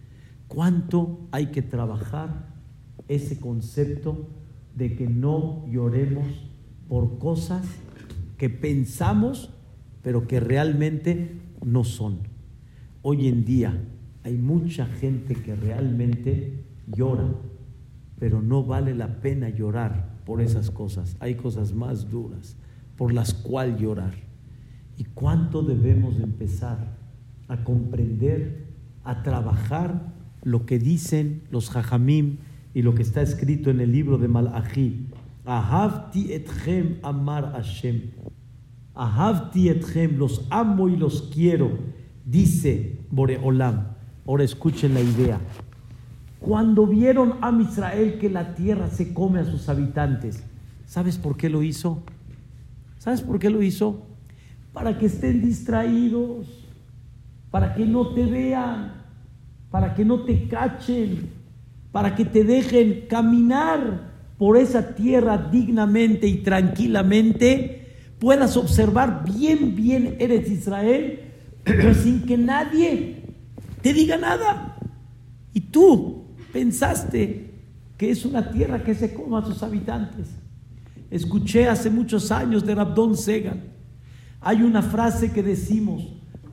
¿Cuánto 0.49 1.21
hay 1.31 1.47
que 1.47 1.63
trabajar 1.63 2.49
ese 3.07 3.39
concepto 3.39 4.27
de 4.75 4.97
que 4.97 5.07
no 5.07 5.65
lloremos 5.69 6.27
por 6.89 7.19
cosas 7.19 7.65
que 8.37 8.51
pensamos, 8.51 9.51
pero 10.03 10.27
que 10.27 10.41
realmente 10.41 11.39
no 11.65 11.85
son? 11.85 12.21
Hoy 13.03 13.29
en 13.29 13.45
día, 13.45 13.79
hay 14.29 14.37
mucha 14.37 14.85
gente 14.85 15.35
que 15.35 15.57
realmente 15.57 16.63
llora, 16.87 17.29
pero 18.19 18.43
no 18.43 18.63
vale 18.63 18.95
la 18.95 19.23
pena 19.23 19.49
llorar 19.49 20.21
por 20.27 20.43
esas 20.43 20.71
cosas. 20.71 21.17
Hay 21.19 21.37
cosas 21.37 21.73
más 21.73 22.11
duras 22.11 22.59
por 22.99 23.15
las 23.15 23.33
cuales 23.33 23.81
llorar. 23.81 24.13
¿Y 24.99 25.05
cuánto 25.05 25.63
debemos 25.63 26.21
empezar 26.21 26.99
a 27.49 27.65
comprender, 27.65 28.67
a 29.03 29.23
trabajar 29.23 30.13
lo 30.43 30.67
que 30.67 30.79
dicen 30.79 31.45
los 31.51 31.71
jajamim 31.71 32.37
y 32.75 32.83
lo 32.83 32.95
que 32.95 33.05
está 33.05 33.23
escrito 33.23 33.71
en 33.71 33.81
el 33.81 33.93
libro 33.93 34.19
de 34.19 34.29
Malachi? 34.29 35.07
Ahavti 35.47 36.35
etchem 36.35 36.99
amar 37.03 37.53
Hashem. 37.53 38.11
Ahavti 38.95 39.71
etchem, 39.71 40.19
los 40.19 40.47
amo 40.51 40.91
y 40.91 40.97
los 40.99 41.31
quiero, 41.33 41.79
dice 42.27 42.99
Boreolam. 43.11 43.88
Ahora 44.29 44.45
escuchen 44.45 44.93
la 44.93 45.01
idea. 45.01 45.41
Cuando 46.39 46.87
vieron 46.87 47.37
a 47.41 47.51
Israel 47.51 48.19
que 48.21 48.29
la 48.29 48.55
tierra 48.55 48.91
se 48.91 49.15
come 49.15 49.41
a 49.41 49.47
sus 49.47 49.71
habitantes, 49.71 50.45
¿sabes 50.85 51.17
por 51.17 51.39
qué 51.39 51.49
lo 51.49 51.63
hizo? 51.63 52.03
¿Sabes 52.99 53.23
por 53.23 53.39
qué 53.39 53.49
lo 53.49 53.63
hizo? 53.63 54.03
Para 54.75 54.99
que 54.99 55.07
estén 55.07 55.41
distraídos, 55.41 56.47
para 57.51 57.75
que 57.75 57.87
no 57.87 58.13
te 58.13 58.27
vean, 58.27 59.03
para 59.71 59.95
que 59.95 60.05
no 60.05 60.21
te 60.25 60.47
cachen, 60.47 61.31
para 61.91 62.15
que 62.15 62.27
te 62.27 62.45
dejen 62.45 63.07
caminar 63.09 64.11
por 64.37 64.59
esa 64.59 64.95
tierra 64.95 65.39
dignamente 65.39 66.27
y 66.27 66.43
tranquilamente, 66.43 67.97
puedas 68.19 68.59
observar 68.59 69.25
bien, 69.25 69.75
bien 69.75 70.17
eres 70.19 70.51
Israel, 70.51 71.21
sin 72.03 72.27
que 72.27 72.37
nadie 72.37 73.18
te 73.83 73.93
diga 73.93 74.17
nada. 74.17 74.77
Y 75.53 75.61
tú 75.61 76.27
pensaste 76.53 77.55
que 77.97 78.11
es 78.11 78.25
una 78.25 78.51
tierra 78.51 78.83
que 78.83 78.95
se 78.95 79.13
coma 79.13 79.41
a 79.41 79.45
sus 79.45 79.63
habitantes. 79.63 80.29
Escuché 81.11 81.69
hace 81.69 81.91
muchos 81.91 82.31
años 82.31 82.65
de 82.65 82.75
Rabdon 82.75 83.17
Segan. 83.17 83.65
Hay 84.41 84.63
una 84.63 84.83
frase 84.83 85.33
que 85.33 85.43
decimos, 85.43 86.03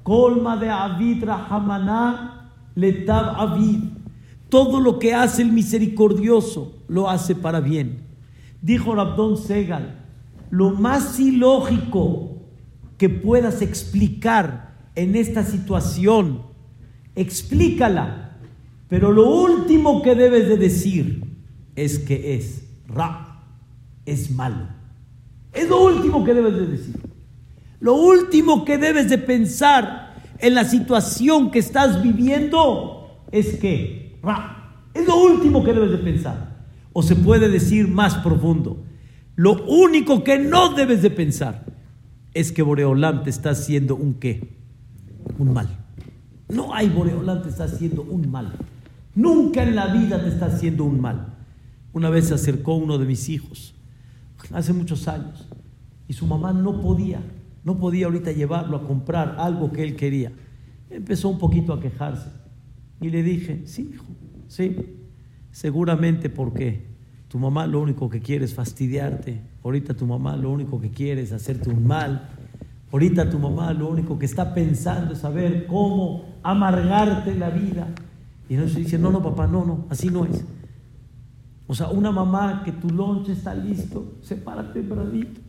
colma 0.02 0.58
de 0.58 0.70
Avid 0.70 1.24
Rahamana 1.24 2.52
letab 2.76 3.40
Avid. 3.40 3.84
Todo 4.50 4.80
lo 4.80 5.00
que 5.00 5.14
hace 5.14 5.42
el 5.42 5.52
misericordioso 5.52 6.84
lo 6.88 7.10
hace 7.10 7.36
para 7.36 7.60
bien. 7.60 8.06
Dijo 8.62 8.96
Rabdón 8.96 9.38
Segal, 9.38 10.00
lo 10.50 10.72
más 10.72 11.20
ilógico 11.20 12.38
que 12.98 13.10
puedas 13.10 13.62
explicar 13.62 14.76
en 14.96 15.16
esta 15.16 15.44
situación, 15.44 16.44
explícala. 17.16 18.38
Pero 18.88 19.12
lo 19.12 19.30
último 19.30 20.02
que 20.02 20.16
debes 20.16 20.48
de 20.48 20.58
decir 20.58 21.26
es 21.76 22.00
que 22.00 22.36
es 22.36 22.64
ra, 22.88 23.44
es 24.06 24.32
malo. 24.32 24.68
Es 25.54 25.68
lo 25.70 25.84
último 25.84 26.24
que 26.24 26.34
debes 26.34 26.54
de 26.54 26.68
decir. 26.68 26.96
Lo 27.80 27.96
último 27.96 28.66
que 28.66 28.78
debes 28.78 29.10
de 29.10 29.18
pensar 29.18 30.16
en 30.40 30.54
la 30.54 30.66
situación 30.66 31.52
que 31.52 31.60
estás 31.60 32.02
viviendo 32.04 33.24
es 33.32 33.56
que 33.56 34.20
ra, 34.22 34.88
es 34.94 35.06
lo 35.06 35.18
último 35.18 35.64
que 35.64 35.74
debes 35.74 35.92
de 35.92 35.98
pensar. 35.98 36.56
O 36.94 37.04
se 37.04 37.16
puede 37.16 37.50
decir 37.50 37.88
más 37.88 38.16
profundo. 38.16 38.84
Lo 39.36 39.66
único 39.66 40.24
que 40.24 40.40
no 40.40 40.74
debes 40.74 41.02
de 41.02 41.10
pensar 41.10 41.66
es 42.34 42.52
que 42.52 42.62
Boreolam 42.62 43.24
te 43.24 43.30
está 43.30 43.52
haciendo 43.52 43.96
un 43.96 44.16
qué? 44.16 44.58
Un 45.38 45.54
mal. 45.54 45.85
No 46.50 46.74
hay 46.74 46.90
Boreolam 46.90 47.42
te 47.42 47.50
está 47.50 47.66
haciendo 47.66 48.04
un 48.04 48.30
mal. 48.30 48.54
Nunca 49.16 49.64
en 49.64 49.76
la 49.76 49.88
vida 49.88 50.22
te 50.22 50.30
está 50.30 50.48
haciendo 50.48 50.84
un 50.84 51.00
mal. 51.00 51.34
Una 51.94 52.10
vez 52.10 52.28
se 52.28 52.34
acercó 52.34 52.76
uno 52.76 52.98
de 52.98 53.06
mis 53.06 53.30
hijos, 53.30 53.74
hace 54.52 54.74
muchos 54.74 55.08
años, 55.08 55.48
y 56.10 56.14
su 56.14 56.28
mamá 56.28 56.52
no 56.52 56.82
podía, 56.82 57.22
no 57.64 57.78
podía 57.78 58.08
ahorita 58.08 58.34
llevarlo 58.34 58.76
a 58.76 58.86
comprar 58.86 59.38
algo 59.40 59.72
que 59.72 59.84
él 59.84 59.96
quería. 59.96 60.34
Empezó 60.90 61.30
un 61.30 61.40
poquito 61.40 61.72
a 61.72 61.80
quejarse. 61.80 62.30
Y 63.00 63.10
le 63.10 63.24
dije, 63.24 63.62
sí, 63.66 63.92
hijo, 63.94 64.06
sí, 64.48 64.76
seguramente 65.52 66.30
porque 66.30 66.86
tu 67.30 67.40
mamá 67.40 67.66
lo 67.66 67.82
único 67.82 68.10
que 68.10 68.20
quiere 68.20 68.46
es 68.46 68.54
fastidiarte. 68.54 69.42
Ahorita 69.64 69.94
tu 69.94 70.06
mamá 70.06 70.36
lo 70.36 70.52
único 70.52 70.80
que 70.80 70.92
quiere 70.92 71.22
es 71.22 71.32
hacerte 71.32 71.70
un 71.70 71.88
mal. 71.88 72.30
Ahorita 72.92 73.30
tu 73.30 73.40
mamá 73.40 73.74
lo 73.74 73.90
único 73.90 74.18
que 74.18 74.26
está 74.26 74.54
pensando 74.54 75.14
es 75.14 75.20
saber 75.20 75.68
cómo 75.68 76.26
amargarte 76.44 77.36
la 77.36 77.50
vida. 77.50 77.88
Y 78.48 78.54
entonces 78.54 78.78
dice, 78.78 79.00
no, 79.00 79.12
no, 79.12 79.22
papá, 79.22 79.48
no, 79.48 79.66
no, 79.66 79.86
así 79.90 80.10
no 80.10 80.26
es. 80.26 80.46
O 81.68 81.74
sea, 81.74 81.90
una 81.90 82.12
mamá 82.12 82.62
que 82.64 82.72
tu 82.72 82.90
lonche 82.90 83.32
está 83.32 83.56
listo, 83.56 84.14
se 84.22 84.36
para 84.36 84.72
tempranito, 84.72 85.42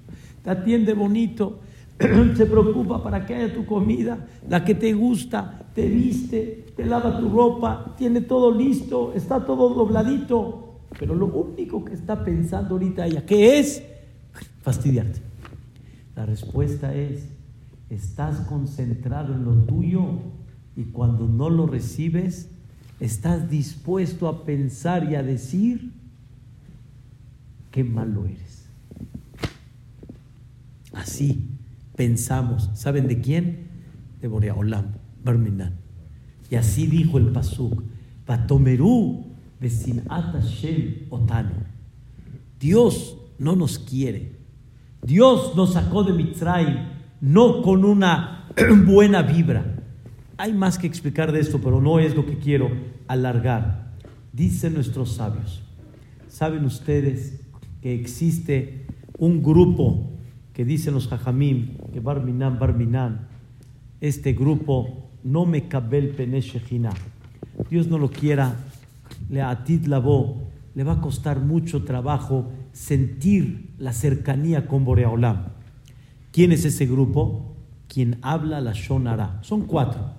te 0.43 0.50
atiende 0.50 0.95
bonito, 0.95 1.59
se 1.99 2.47
preocupa 2.47 3.02
para 3.02 3.26
que 3.26 3.35
haya 3.35 3.55
tu 3.55 3.66
comida, 3.66 4.26
la 4.49 4.64
que 4.64 4.75
te 4.75 4.95
gusta, 4.95 5.66
te 5.75 5.87
viste, 5.88 6.66
te 6.75 6.87
lava 6.87 7.19
tu 7.19 7.28
ropa, 7.28 7.95
tiene 7.99 8.23
todo 8.23 8.50
listo, 8.50 9.12
está 9.14 9.45
todo 9.45 9.75
dobladito. 9.75 10.62
Pero 10.99 11.14
lo 11.14 11.26
único 11.26 11.85
que 11.85 11.93
está 11.93 12.25
pensando 12.25 12.75
ahorita 12.75 13.07
ella, 13.07 13.26
¿qué 13.26 13.59
es? 13.59 13.83
Fastidiarte. 14.62 15.25
La 16.16 16.25
respuesta 16.25 16.94
es, 16.94 17.28
estás 17.90 18.40
concentrado 18.40 19.35
en 19.35 19.44
lo 19.44 19.54
tuyo 19.64 20.02
y 20.75 20.85
cuando 20.85 21.28
no 21.28 21.50
lo 21.50 21.66
recibes, 21.66 22.49
estás 22.99 23.50
dispuesto 23.50 24.26
a 24.26 24.44
pensar 24.44 25.11
y 25.11 25.14
a 25.14 25.23
decir, 25.23 25.92
qué 27.70 27.85
malo 27.85 28.25
eres. 28.25 28.64
Así 30.94 31.50
pensamos. 31.94 32.70
¿Saben 32.75 33.06
de 33.06 33.20
quién? 33.20 33.66
De 34.23 34.28
Boreolam, 34.28 34.87
Barminan. 35.23 35.75
Y 36.50 36.54
así 36.54 36.87
dijo 36.87 37.18
el 37.18 37.28
Pasuk, 37.28 37.82
Patomerú 38.25 39.26
Otano. 41.11 41.50
Dios 42.58 43.18
no 43.38 43.56
nos 43.56 43.78
quiere. 43.78 44.36
Dios 45.07 45.55
nos 45.55 45.75
sacó 45.75 46.03
de 46.03 46.13
Mitzrayim 46.13 46.79
no 47.21 47.63
con 47.63 47.85
una 47.85 48.49
buena 48.87 49.23
vibra. 49.23 49.77
Hay 50.37 50.53
más 50.53 50.79
que 50.79 50.88
explicar 50.88 51.31
de 51.31 51.40
esto, 51.40 51.61
pero 51.62 51.81
no 51.81 52.01
es 52.01 52.16
lo 52.16 52.27
que 52.27 52.38
quiero 52.38 52.71
alargar. 53.07 53.92
Dicen 54.33 54.75
nuestros 54.75 55.12
sabios. 55.12 55.62
¿Saben 56.29 56.64
ustedes 56.64 57.40
que 57.81 57.95
existe 57.95 58.87
un 59.19 59.42
grupo 59.42 60.11
que 60.53 60.64
dicen 60.64 60.95
los 60.95 61.07
Jajamim, 61.07 61.77
que 61.92 62.01
Barminan, 62.01 62.59
Barminan, 62.59 63.29
este 64.01 64.33
grupo 64.33 65.09
no 65.23 65.47
me 65.47 65.69
cabel 65.69 66.11
peneshechina. 66.11 66.90
Dios 67.71 67.87
no 67.87 67.99
lo 67.99 68.11
quiera 68.11 68.57
le 69.29 69.42
lavó, 69.87 70.42
le 70.75 70.85
va 70.85 70.95
a 70.95 71.01
costar 71.01 71.40
mucho 71.40 71.85
trabajo 71.85 72.51
sentir 72.77 73.75
la 73.79 73.95
cercanía 73.95 74.67
con 74.67 74.85
Boreolam. 74.85 75.47
¿Quién 76.31 76.53
es 76.53 76.67
ese 76.67 76.85
grupo? 76.85 77.57
Quien 77.89 78.19
habla 78.21 78.61
la 78.61 78.73
Shonara. 78.75 79.39
Son 79.43 79.62
cuatro, 79.62 80.11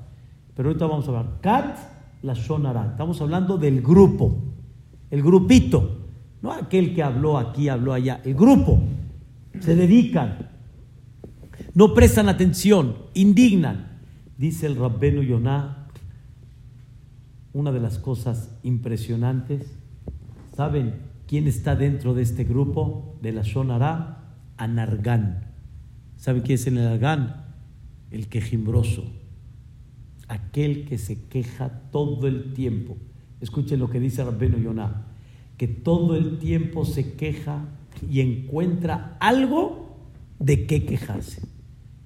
pero 0.56 0.70
ahorita 0.70 0.88
vamos 0.88 1.06
a 1.06 1.10
hablar. 1.10 1.38
Kat, 1.39 1.78
la 2.24 2.34
Shonara. 2.34 2.88
Estamos 2.91 3.22
hablando 3.22 3.60
del 3.60 3.82
grupo, 3.84 4.36
el 5.12 5.22
grupito, 5.22 6.08
no 6.41 6.52
aquel 6.52 6.96
que 6.96 7.04
habló 7.04 7.38
aquí, 7.38 7.70
habló 7.70 7.93
allá, 7.93 8.22
el 8.26 8.34
grupo. 8.34 8.82
Se 9.60 9.76
dedican, 9.76 10.50
no 11.76 11.93
prestan 11.93 12.28
atención, 12.28 12.96
indignan. 13.13 14.00
Dice 14.36 14.65
el 14.65 14.78
Rabbenu 14.78 15.22
Yonah, 15.22 15.89
una 17.54 17.72
de 17.72 17.80
las 17.80 18.00
cosas 18.00 18.58
impresionantes, 18.63 19.78
¿saben 20.56 21.07
quién 21.27 21.47
está 21.47 21.75
dentro 21.75 22.13
de 22.13 22.23
este 22.23 22.43
grupo 22.43 23.17
de 23.21 23.33
la 23.33 23.41
Shonara? 23.43 24.23
Anargán. 24.57 25.53
¿Saben 26.15 26.41
quién 26.41 26.55
es 26.55 26.65
el 26.67 26.77
Anargán? 26.79 27.45
El 28.09 28.27
quejimbroso, 28.27 29.03
aquel 30.27 30.85
que 30.85 30.97
se 30.97 31.27
queja 31.27 31.81
todo 31.91 32.27
el 32.27 32.53
tiempo. 32.53 32.97
Escuchen 33.41 33.79
lo 33.79 33.89
que 33.89 33.99
dice 33.99 34.23
Rabbeno 34.23 34.57
Yonah, 34.57 35.05
que 35.57 35.67
todo 35.67 36.15
el 36.15 36.39
tiempo 36.39 36.85
se 36.85 37.13
queja 37.13 37.65
y 38.09 38.21
encuentra 38.21 39.17
algo 39.19 39.97
de 40.39 40.65
qué 40.65 40.85
quejarse. 40.85 41.41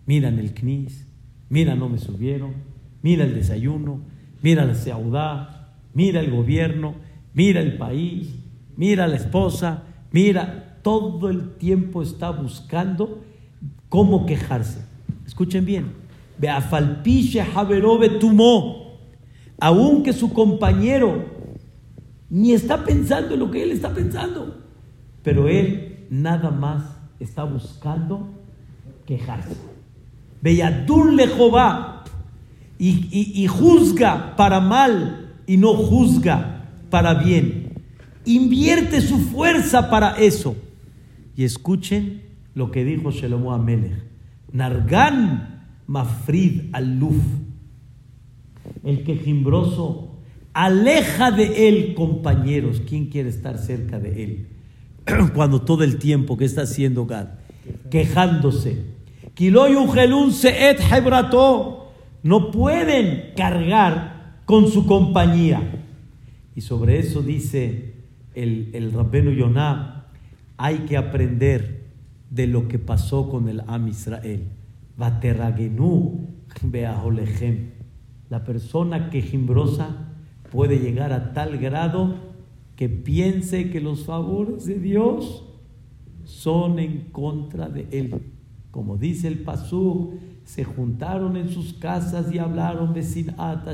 Miran 0.06 0.40
el 0.40 0.54
knis, 0.54 1.08
mira 1.50 1.76
no 1.76 1.88
me 1.88 2.00
subieron, 2.00 2.54
mira 3.02 3.24
el 3.24 3.36
desayuno, 3.36 4.02
mira 4.42 4.66
la 4.66 4.76
ciudad, 4.76 5.70
mira 5.94 6.20
el 6.20 6.32
gobierno, 6.32 6.96
mira 7.34 7.62
el 7.62 7.78
país, 7.78 8.41
mira 8.82 9.08
la 9.08 9.16
esposa, 9.16 9.84
mira, 10.12 10.80
todo 10.82 11.30
el 11.30 11.54
tiempo 11.54 12.02
está 12.02 12.32
buscando 12.32 13.20
cómo 13.90 14.26
quejarse. 14.26 14.84
Escuchen 15.24 15.66
bien, 15.66 15.94
Beafalpiche 16.40 17.46
Javerobe 17.46 18.10
tumó, 18.10 18.98
aunque 19.60 20.14
su 20.14 20.34
compañero 20.34 21.26
ni 22.32 22.54
está 22.54 22.84
pensando 22.84 23.36
en 23.36 23.42
lo 23.42 23.52
que 23.52 23.62
él 23.62 23.72
está 23.72 23.94
pensando, 23.94 24.58
pero 25.22 25.48
él 25.48 26.08
nada 26.10 26.50
más 26.50 26.82
está 27.20 27.44
buscando 27.44 28.30
quejarse. 29.06 29.58
Beyadun 30.42 31.20
Jehová 31.20 32.04
y, 32.80 33.46
juzga 33.46 34.36
para 34.36 34.60
mal 34.60 35.36
y 35.46 35.58
no 35.58 35.76
juzga 35.76 36.66
para 36.90 37.14
bien. 37.14 37.71
Invierte 38.26 39.02
su 39.02 39.18
fuerza 39.18 39.90
para 39.90 40.18
eso. 40.18 40.56
Y 41.36 41.44
escuchen 41.44 42.22
lo 42.54 42.72
que 42.72 42.84
dijo 42.84 43.12
Shelomo 43.12 43.54
Amelech. 43.54 44.04
Nargan 44.52 45.66
mafrid 45.88 46.70
al-luf. 46.74 47.24
El 48.84 49.04
quejimbroso 49.04 50.12
aleja 50.54 51.32
de 51.32 51.68
él 51.68 51.94
compañeros. 51.94 52.82
¿Quién 52.88 53.08
quiere 53.08 53.30
estar 53.30 53.58
cerca 53.58 54.00
de 54.00 54.24
él? 54.24 54.48
Cuando 55.34 55.62
todo 55.62 55.84
el 55.84 55.98
tiempo 55.98 56.38
que 56.38 56.46
está 56.46 56.64
haciendo 56.64 57.06
Gad, 57.06 57.28
quejándose. 57.90 58.86
no 62.24 62.52
pueden 62.52 63.32
cargar 63.36 64.42
con 64.46 64.68
su 64.68 64.86
compañía. 64.86 65.62
Y 66.56 66.62
sobre 66.62 67.00
eso 67.00 67.22
dice 67.22 67.91
el, 68.36 68.72
el 68.74 68.92
Rabbenu 68.92 69.32
Yonah, 69.32 70.08
hay 70.58 70.80
que 70.80 70.98
aprender 70.98 71.82
de 72.30 72.48
lo 72.48 72.68
que 72.68 72.80
pasó 72.80 73.30
con 73.30 73.50
el 73.50 73.62
Am 73.68 73.88
Israel. 73.88 74.46
La 78.30 78.44
persona 78.44 79.10
quejimbrosa 79.10 80.08
puede 80.52 80.80
llegar 80.80 81.14
a 81.14 81.34
tal 81.34 81.58
grado 81.58 82.16
que 82.76 82.90
piense 82.90 83.70
que 83.70 83.82
los 83.82 84.06
favores 84.06 84.66
de 84.66 84.80
Dios 84.80 85.46
son 86.24 86.80
en 86.80 87.06
contra 87.12 87.70
de 87.70 87.88
él. 87.92 88.22
Como 88.72 88.98
dice 88.98 89.28
el 89.28 89.40
Pasú, 89.40 90.14
se 90.46 90.64
juntaron 90.64 91.38
en 91.38 91.50
sus 91.50 91.74
casas 91.74 92.34
y 92.34 92.40
hablaron 92.40 92.94
de 92.94 93.04
Sinat 93.04 93.68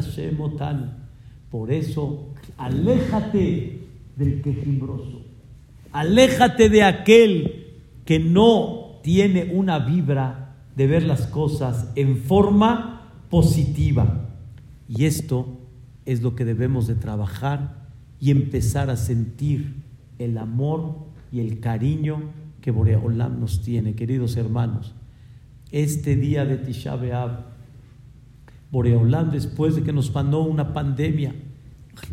Por 1.49 1.71
eso, 1.71 2.29
aléjate 2.57 3.86
del 4.17 4.41
quejimbroso. 4.41 5.21
Aléjate 5.91 6.69
de 6.69 6.83
aquel 6.83 7.67
que 8.03 8.19
no 8.19 8.99
tiene 9.03 9.51
una 9.53 9.79
vibra 9.79 10.55
de 10.75 10.87
ver 10.87 11.03
las 11.03 11.27
cosas 11.27 11.91
en 11.95 12.17
forma 12.17 13.11
positiva. 13.29 14.29
Y 14.87 15.05
esto 15.05 15.59
es 16.05 16.21
lo 16.21 16.35
que 16.35 16.45
debemos 16.45 16.87
de 16.87 16.95
trabajar 16.95 17.87
y 18.19 18.31
empezar 18.31 18.89
a 18.89 18.97
sentir 18.97 19.83
el 20.17 20.37
amor 20.37 21.07
y 21.31 21.39
el 21.39 21.59
cariño 21.59 22.31
que 22.61 22.71
Boreolam 22.71 23.39
nos 23.39 23.61
tiene, 23.61 23.95
queridos 23.95 24.35
hermanos. 24.37 24.93
Este 25.71 26.15
día 26.15 26.45
de 26.45 26.57
Tisha 26.57 26.95
B'Av, 26.95 27.45
Boreolam, 28.71 29.31
después 29.31 29.75
de 29.75 29.83
que 29.83 29.93
nos 29.93 30.13
mandó 30.13 30.41
una 30.43 30.73
pandemia, 30.73 31.35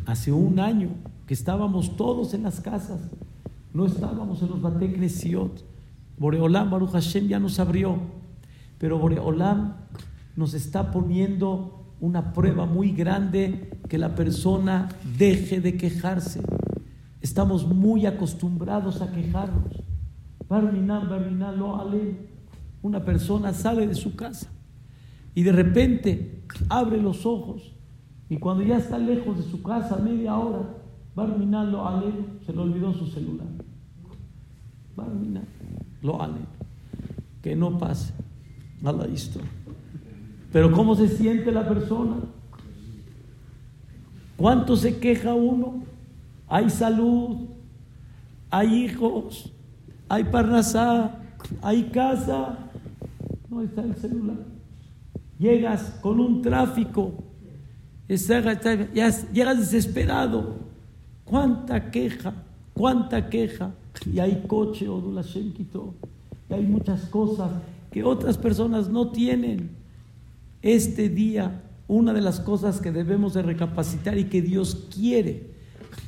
hace 0.07 0.33
un 0.33 0.59
año 0.59 0.91
que 1.27 1.35
estábamos 1.35 1.97
todos 1.97 2.35
en 2.35 2.43
las 2.43 2.61
casas, 2.61 3.11
no 3.73 3.87
estábamos 3.87 4.43
en 4.43 4.51
los 4.51 4.61
Batekresiot, 4.61 5.65
Boreolam, 6.17 6.71
Baruch 6.71 6.93
Hashem 6.93 7.29
ya 7.29 7.41
nos 7.41 7.59
abrió, 7.59 7.99
pero 8.79 8.99
Boreolam 8.99 9.75
nos 10.37 10.55
está 10.55 10.91
poniendo 10.91 11.85
una 12.01 12.33
prueba 12.33 12.67
muy 12.67 12.93
grande 12.93 13.71
que 13.89 13.99
la 13.99 14.15
persona 14.15 14.89
deje 15.19 15.61
de 15.61 15.77
quejarse. 15.77 16.43
Estamos 17.21 17.67
muy 17.67 18.07
acostumbrados 18.07 19.01
a 19.01 19.11
quejarnos. 19.11 19.83
Una 22.83 23.05
persona 23.05 23.53
sale 23.55 23.87
de 23.87 23.95
su 23.95 24.15
casa 24.15 24.51
y 25.35 25.43
de 25.43 25.53
repente 25.53 26.45
abre 26.69 27.01
los 27.01 27.25
ojos 27.25 27.75
y 28.29 28.37
cuando 28.37 28.63
ya 28.63 28.77
está 28.77 28.99
lejos 28.99 29.39
de 29.39 29.51
su 29.51 29.63
casa, 29.63 29.97
media 29.97 30.37
hora, 30.37 30.84
Barminan 31.15 31.71
lo 31.71 31.87
ale, 31.87 32.13
se 32.45 32.53
le 32.53 32.59
olvidó 32.61 32.93
su 32.93 33.07
celular. 33.07 33.47
Barminan 34.97 35.47
lo 36.03 36.21
ale. 36.21 36.41
Que 37.43 37.55
no 37.55 37.79
pase. 37.79 38.13
a 38.85 38.93
la 38.93 39.09
historia. 39.09 39.51
Pero 40.53 40.71
¿cómo 40.73 40.95
se 40.95 41.09
siente 41.09 41.51
la 41.51 41.67
persona? 41.67 42.17
¿Cuánto 44.37 44.77
se 44.77 44.99
queja 44.99 45.35
uno? 45.35 45.85
Hay 46.49 46.69
salud, 46.71 47.49
hay 48.51 48.85
hijos, 48.85 49.53
hay 50.09 50.25
parnasá, 50.25 51.19
hay 51.63 51.85
casa. 51.85 52.71
No 53.49 53.63
está 53.63 53.83
el 53.83 53.95
celular. 53.97 54.37
Llegas 55.39 55.99
con 56.01 56.21
un 56.21 56.43
tráfico, 56.43 57.15
llegas 58.09 59.59
desesperado. 59.59 60.64
¿Cuánta 61.35 61.91
queja? 61.91 62.33
¿Cuánta 62.75 63.29
queja? 63.29 63.75
Y 64.07 64.21
hay 64.21 64.45
coche, 64.47 64.89
o 64.89 65.03
y 65.03 66.55
hay 66.55 66.63
muchas 66.63 67.07
cosas 67.07 67.51
que 67.91 68.05
otras 68.05 68.39
personas 68.39 68.89
no 68.89 69.11
tienen. 69.11 69.71
Este 70.63 71.09
día, 71.09 71.65
una 71.89 72.13
de 72.13 72.21
las 72.21 72.39
cosas 72.39 72.81
que 72.81 72.93
debemos 72.93 73.35
de 73.35 73.43
recapacitar 73.43 74.17
y 74.17 74.27
que 74.27 74.43
Dios 74.43 74.87
quiere 74.95 75.51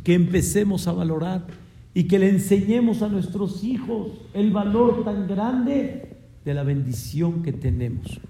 que 0.04 0.14
empecemos 0.14 0.86
a 0.86 0.92
valorar 0.92 1.44
y 1.92 2.04
que 2.04 2.20
le 2.20 2.28
enseñemos 2.28 3.02
a 3.02 3.08
nuestros 3.08 3.64
hijos 3.64 4.12
el 4.32 4.52
valor 4.52 5.02
tan 5.02 5.26
grande 5.26 6.18
de 6.44 6.54
la 6.54 6.62
bendición 6.62 7.42
que 7.42 7.52
tenemos. 7.52 8.20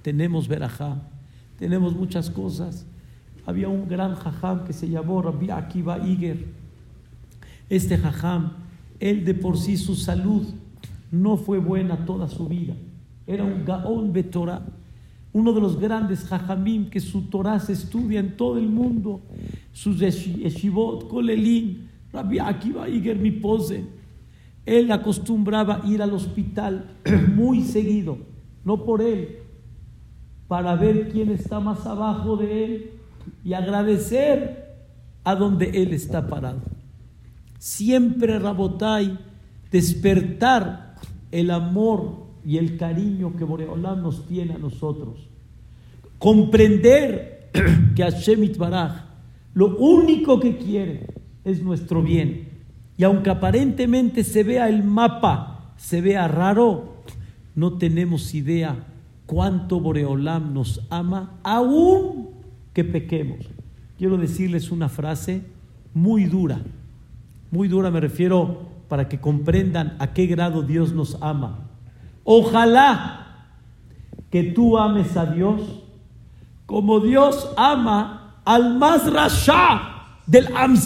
Tenemos 0.00 0.48
verajá, 0.48 1.10
tenemos 1.58 1.94
muchas 1.94 2.30
cosas. 2.30 2.86
Había 3.44 3.68
un 3.68 3.88
gran 3.88 4.14
jajam 4.14 4.64
que 4.64 4.72
se 4.72 4.88
llamó 4.88 5.20
Rabbi 5.20 5.50
Akiva 5.50 5.98
Iger. 5.98 6.44
Este 7.68 7.98
jajam, 7.98 8.52
él 9.00 9.24
de 9.24 9.34
por 9.34 9.58
sí 9.58 9.76
su 9.76 9.94
salud 9.96 10.46
no 11.10 11.36
fue 11.36 11.58
buena 11.58 12.04
toda 12.04 12.28
su 12.28 12.46
vida. 12.46 12.74
Era 13.26 13.44
un 13.44 13.64
gaón 13.64 14.12
de 14.12 14.28
uno 15.32 15.52
de 15.52 15.60
los 15.60 15.78
grandes 15.78 16.24
jajamim 16.24 16.90
que 16.90 17.00
su 17.00 17.22
Torah 17.22 17.58
se 17.58 17.72
estudia 17.72 18.20
en 18.20 18.36
todo 18.36 18.58
el 18.58 18.68
mundo, 18.68 19.22
sus 19.72 19.98
yeshivot, 19.98 21.08
kolelim, 21.08 21.88
Rabbi 22.12 22.38
Akiva 22.38 22.88
Iger 22.88 23.18
Mipose. 23.18 23.84
Él 24.64 24.92
acostumbraba 24.92 25.80
ir 25.86 26.02
al 26.02 26.12
hospital 26.12 26.96
muy 27.34 27.62
seguido, 27.62 28.18
no 28.64 28.84
por 28.84 29.02
él, 29.02 29.38
para 30.46 30.76
ver 30.76 31.08
quién 31.08 31.30
está 31.30 31.58
más 31.58 31.86
abajo 31.86 32.36
de 32.36 32.64
él 32.64 32.90
y 33.44 33.52
agradecer 33.52 34.76
a 35.24 35.34
donde 35.34 35.70
él 35.82 35.92
está 35.92 36.28
parado. 36.28 36.60
Siempre 37.58 38.38
Rabotai, 38.38 39.18
despertar 39.70 40.96
el 41.30 41.50
amor 41.50 42.26
y 42.44 42.58
el 42.58 42.76
cariño 42.76 43.36
que 43.36 43.44
Boreolam 43.44 44.02
nos 44.02 44.26
tiene 44.26 44.54
a 44.54 44.58
nosotros. 44.58 45.28
Comprender 46.18 47.50
que 47.94 48.02
Hashem 48.02 48.52
Baraj 48.58 49.04
lo 49.54 49.76
único 49.76 50.40
que 50.40 50.56
quiere 50.56 51.06
es 51.44 51.62
nuestro 51.62 52.02
bien. 52.02 52.48
Y 52.96 53.04
aunque 53.04 53.30
aparentemente 53.30 54.24
se 54.24 54.42
vea 54.42 54.68
el 54.68 54.82
mapa, 54.82 55.74
se 55.76 56.00
vea 56.00 56.28
raro, 56.28 57.02
no 57.54 57.78
tenemos 57.78 58.34
idea 58.34 58.86
cuánto 59.26 59.80
Boreolam 59.80 60.54
nos 60.54 60.86
ama, 60.90 61.38
aún 61.42 62.30
que 62.72 62.84
pequemos. 62.84 63.38
Quiero 63.98 64.16
decirles 64.16 64.70
una 64.70 64.88
frase 64.88 65.42
muy 65.94 66.24
dura, 66.24 66.60
muy 67.50 67.68
dura 67.68 67.90
me 67.90 68.00
refiero 68.00 68.70
para 68.88 69.08
que 69.08 69.20
comprendan 69.20 69.96
a 69.98 70.12
qué 70.12 70.26
grado 70.26 70.62
Dios 70.62 70.92
nos 70.92 71.16
ama. 71.20 71.70
Ojalá 72.24 73.46
que 74.30 74.42
tú 74.42 74.78
ames 74.78 75.16
a 75.16 75.26
Dios 75.26 75.60
como 76.66 77.00
Dios 77.00 77.50
ama 77.56 78.36
al 78.44 78.78
más 78.78 79.10
rasha 79.12 79.82
del 80.26 80.48
Am 80.56 80.76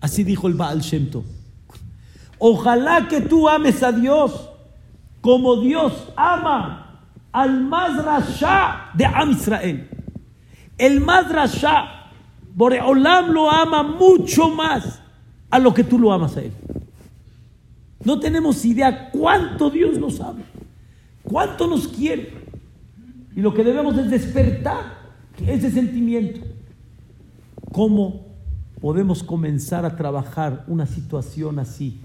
Así 0.00 0.24
dijo 0.24 0.46
el 0.46 0.54
Baal 0.54 0.80
Shemto. 0.80 1.24
Ojalá 2.38 3.08
que 3.08 3.20
tú 3.20 3.48
ames 3.48 3.82
a 3.82 3.92
Dios 3.92 4.50
como 5.20 5.60
Dios 5.60 5.92
ama 6.16 7.00
al 7.32 7.62
más 7.64 8.04
rasha 8.04 8.90
de 8.94 9.06
Am 9.06 9.30
Israel. 9.32 9.95
El 10.78 11.00
más 11.00 11.30
rasha, 11.32 12.10
Boreolam 12.54 13.30
lo 13.30 13.50
ama 13.50 13.82
mucho 13.82 14.50
más 14.50 15.00
a 15.50 15.58
lo 15.58 15.72
que 15.72 15.84
tú 15.84 15.98
lo 15.98 16.12
amas 16.12 16.36
a 16.36 16.42
él. 16.42 16.52
No 18.04 18.20
tenemos 18.20 18.64
idea 18.64 19.10
cuánto 19.10 19.70
Dios 19.70 19.98
nos 19.98 20.20
ama, 20.20 20.44
cuánto 21.22 21.66
nos 21.66 21.88
quiere. 21.88 22.32
Y 23.34 23.40
lo 23.40 23.52
que 23.52 23.64
debemos 23.64 23.96
es 23.98 24.10
despertar 24.10 24.96
ese 25.46 25.70
sentimiento. 25.70 26.40
¿Cómo 27.72 28.26
podemos 28.80 29.22
comenzar 29.22 29.84
a 29.84 29.96
trabajar 29.96 30.64
una 30.68 30.86
situación 30.86 31.58
así? 31.58 32.00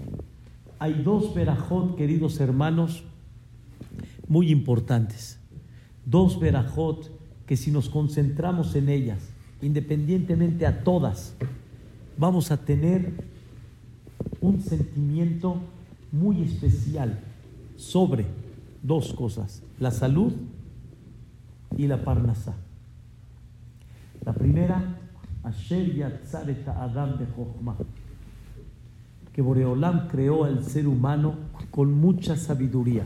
Hay 0.78 0.94
dos 0.94 1.34
verajot, 1.34 1.96
queridos 1.96 2.40
hermanos, 2.40 3.04
muy 4.28 4.50
importantes. 4.50 5.38
Dos 6.04 6.40
verajot 6.40 7.21
que 7.46 7.56
si 7.56 7.70
nos 7.70 7.88
concentramos 7.88 8.74
en 8.74 8.88
ellas, 8.88 9.18
independientemente 9.60 10.66
a 10.66 10.84
todas, 10.84 11.34
vamos 12.16 12.50
a 12.50 12.64
tener 12.64 13.12
un 14.40 14.60
sentimiento 14.60 15.60
muy 16.10 16.42
especial 16.42 17.20
sobre 17.76 18.26
dos 18.82 19.12
cosas, 19.12 19.62
la 19.78 19.90
salud 19.90 20.32
y 21.76 21.86
la 21.86 22.04
parnasá. 22.04 22.54
La 24.24 24.32
primera, 24.32 24.98
Asher 25.42 26.20
Adam 26.66 27.18
de 27.18 27.26
que 29.32 29.42
Boreolam 29.42 30.08
creó 30.08 30.44
al 30.44 30.62
ser 30.62 30.86
humano 30.86 31.34
con 31.70 31.92
mucha 31.92 32.36
sabiduría. 32.36 33.04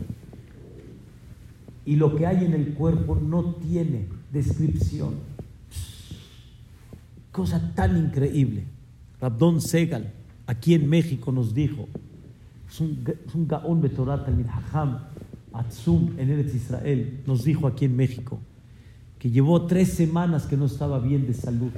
Y 1.85 1.95
lo 1.95 2.15
que 2.15 2.27
hay 2.27 2.43
en 2.43 2.53
el 2.53 2.73
cuerpo 2.73 3.15
no 3.15 3.55
tiene 3.55 4.16
descripción. 4.31 5.15
Cosa 7.31 7.73
tan 7.75 7.97
increíble. 7.97 8.63
Rabdon 9.21 9.61
Segal, 9.61 10.13
aquí 10.45 10.73
en 10.73 10.89
México, 10.89 11.31
nos 11.31 11.53
dijo, 11.53 11.87
es 12.69 12.81
un, 12.81 13.47
gaón 13.47 13.81
betorat 13.81 14.27
al 14.27 14.45
Hajam 14.49 14.99
Atzum 15.53 16.11
en 16.19 16.29
Eretz 16.29 16.53
Israel, 16.53 17.21
nos 17.25 17.43
dijo 17.43 17.67
aquí 17.67 17.85
en 17.85 17.95
México, 17.95 18.39
que 19.17 19.31
llevó 19.31 19.65
tres 19.65 19.89
semanas 19.89 20.45
que 20.45 20.57
no 20.57 20.65
estaba 20.65 20.99
bien 20.99 21.25
de 21.25 21.33
salud. 21.33 21.71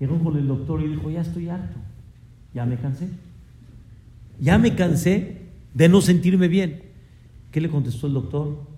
Llegó 0.00 0.18
con 0.18 0.36
el 0.36 0.48
doctor 0.48 0.82
y 0.82 0.88
dijo, 0.88 1.10
ya 1.10 1.20
estoy 1.20 1.48
harto, 1.48 1.78
ya 2.54 2.64
me 2.64 2.76
cansé. 2.76 3.08
Ya 4.40 4.58
me 4.58 4.74
cansé 4.74 5.42
de 5.74 5.88
no 5.88 6.00
sentirme 6.00 6.48
bien. 6.48 6.82
¿Qué 7.50 7.60
le 7.60 7.68
contestó 7.68 8.06
el 8.06 8.14
doctor? 8.14 8.71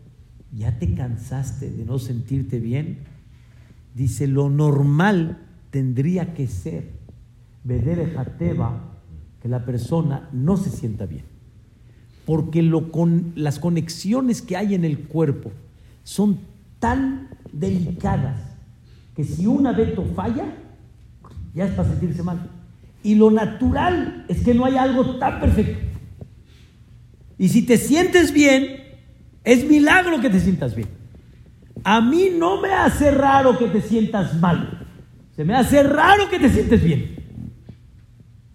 ¿Ya 0.56 0.78
te 0.78 0.94
cansaste 0.94 1.70
de 1.70 1.84
no 1.84 1.98
sentirte 1.98 2.60
bien? 2.60 2.98
Dice, 3.94 4.26
lo 4.26 4.50
normal 4.50 5.38
tendría 5.70 6.34
que 6.34 6.46
ser, 6.46 6.90
Jateba, 7.66 8.94
que 9.42 9.48
la 9.48 9.64
persona 9.64 10.28
no 10.32 10.56
se 10.56 10.70
sienta 10.70 11.06
bien. 11.06 11.24
Porque 12.24 12.62
lo 12.62 12.92
con, 12.92 13.32
las 13.34 13.58
conexiones 13.58 14.42
que 14.42 14.56
hay 14.56 14.74
en 14.74 14.84
el 14.84 15.00
cuerpo 15.00 15.50
son 16.04 16.38
tan 16.78 17.28
delicadas 17.52 18.40
que 19.16 19.24
si 19.24 19.46
una 19.46 19.72
veto 19.72 20.04
falla, 20.14 20.46
ya 21.54 21.66
es 21.66 21.72
para 21.72 21.88
sentirse 21.88 22.22
mal. 22.22 22.50
Y 23.02 23.16
lo 23.16 23.30
natural 23.30 24.24
es 24.28 24.42
que 24.42 24.54
no 24.54 24.64
hay 24.64 24.76
algo 24.76 25.18
tan 25.18 25.40
perfecto. 25.40 25.78
Y 27.38 27.48
si 27.48 27.62
te 27.62 27.76
sientes 27.76 28.32
bien, 28.32 28.83
es 29.44 29.68
milagro 29.68 30.20
que 30.20 30.30
te 30.30 30.40
sientas 30.40 30.74
bien. 30.74 30.88
A 31.84 32.00
mí 32.00 32.30
no 32.36 32.60
me 32.60 32.72
hace 32.72 33.10
raro 33.10 33.58
que 33.58 33.66
te 33.66 33.82
sientas 33.82 34.34
mal. 34.40 34.86
Se 35.36 35.44
me 35.44 35.54
hace 35.54 35.82
raro 35.82 36.30
que 36.30 36.38
te 36.38 36.48
sientes 36.48 36.82
bien. 36.82 37.16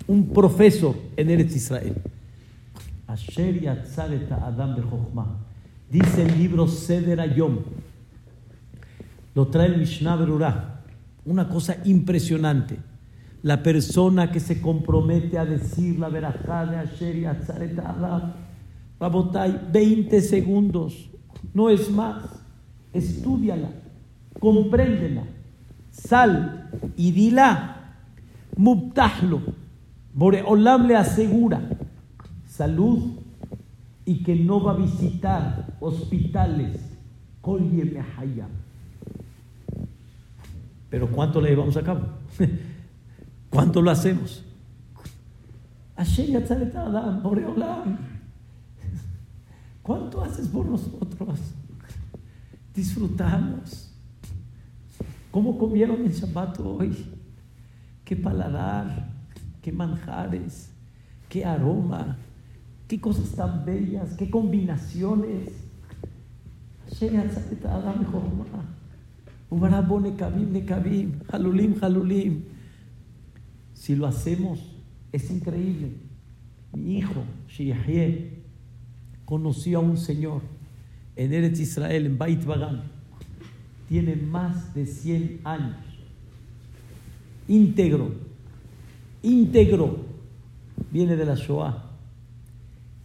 Un 0.08 0.30
profesor 0.30 0.96
en 1.16 1.30
Eretz 1.30 1.56
Israel. 1.56 1.96
Dice 5.92 6.22
el 6.24 6.38
libro 6.38 6.68
Seder 6.68 7.22
Ayom. 7.22 7.60
Lo 9.36 9.48
trae 9.48 9.68
el 9.68 9.78
Mishnah 9.78 10.16
Berurah. 10.16 10.82
Una 11.26 11.48
cosa 11.48 11.78
impresionante. 11.86 12.78
La 13.44 13.62
persona 13.62 14.32
que 14.32 14.40
se 14.40 14.60
compromete 14.60 15.38
a 15.38 15.46
decir 15.46 16.00
la 16.00 16.10
verajá 16.10 16.66
de 16.66 16.78
Asher 16.78 17.28
Adam. 17.28 18.49
Rabotai, 19.00 19.70
20 19.72 20.22
segundos. 20.22 21.10
No 21.54 21.70
es 21.70 21.90
más. 21.92 22.24
Estúdiala. 22.94 23.70
Compréndela 24.40 25.24
sal 25.92 26.70
y 26.96 27.12
dila, 27.12 27.94
mubtahlo, 28.56 29.42
Boreolam 30.14 30.88
le 30.88 30.96
asegura 30.96 31.62
salud 32.48 33.14
y 34.06 34.24
que 34.24 34.36
no 34.36 34.62
va 34.64 34.72
a 34.72 34.76
visitar 34.76 35.76
hospitales. 35.80 36.86
Pero 40.90 41.08
¿cuánto 41.12 41.40
le 41.40 41.50
llevamos 41.50 41.78
a 41.78 41.84
cabo? 41.84 42.02
¿Cuánto 43.50 43.82
lo 43.82 43.92
hacemos? 43.92 44.44
¿Cuánto 49.90 50.22
haces 50.22 50.48
por 50.48 50.68
nosotros? 50.68 51.40
Disfrutamos. 52.76 53.92
¿Cómo 55.32 55.58
comieron 55.58 56.06
el 56.06 56.12
Shabbat 56.12 56.60
hoy? 56.60 56.96
Qué 58.06 58.16
paladar, 58.16 59.10
qué 59.64 59.72
manjares, 59.72 60.72
qué 61.28 61.44
aroma, 61.44 62.20
qué 62.88 63.02
cosas 63.02 63.32
tan 63.32 63.66
bellas, 63.66 64.14
qué 64.14 64.30
combinaciones. 64.30 65.54
Si 73.74 73.96
lo 73.96 74.06
hacemos, 74.06 74.72
es 75.12 75.32
increíble. 75.32 75.94
Mi 76.74 77.00
hijo, 77.00 77.24
Shiyahye, 77.48 78.39
conoció 79.30 79.78
a 79.78 79.82
un 79.82 79.96
señor 79.96 80.42
en 81.16 81.32
Eretz 81.34 81.60
Israel, 81.60 82.08
en 82.08 82.18
Bait 82.18 82.44
Bagan 82.44 82.82
tiene 83.88 84.16
más 84.16 84.74
de 84.74 84.88
100 84.88 85.42
años. 85.44 85.78
Íntegro, 87.48 88.12
íntegro, 89.22 90.06
viene 90.92 91.16
de 91.16 91.26
la 91.26 91.36
Shoah. 91.36 91.92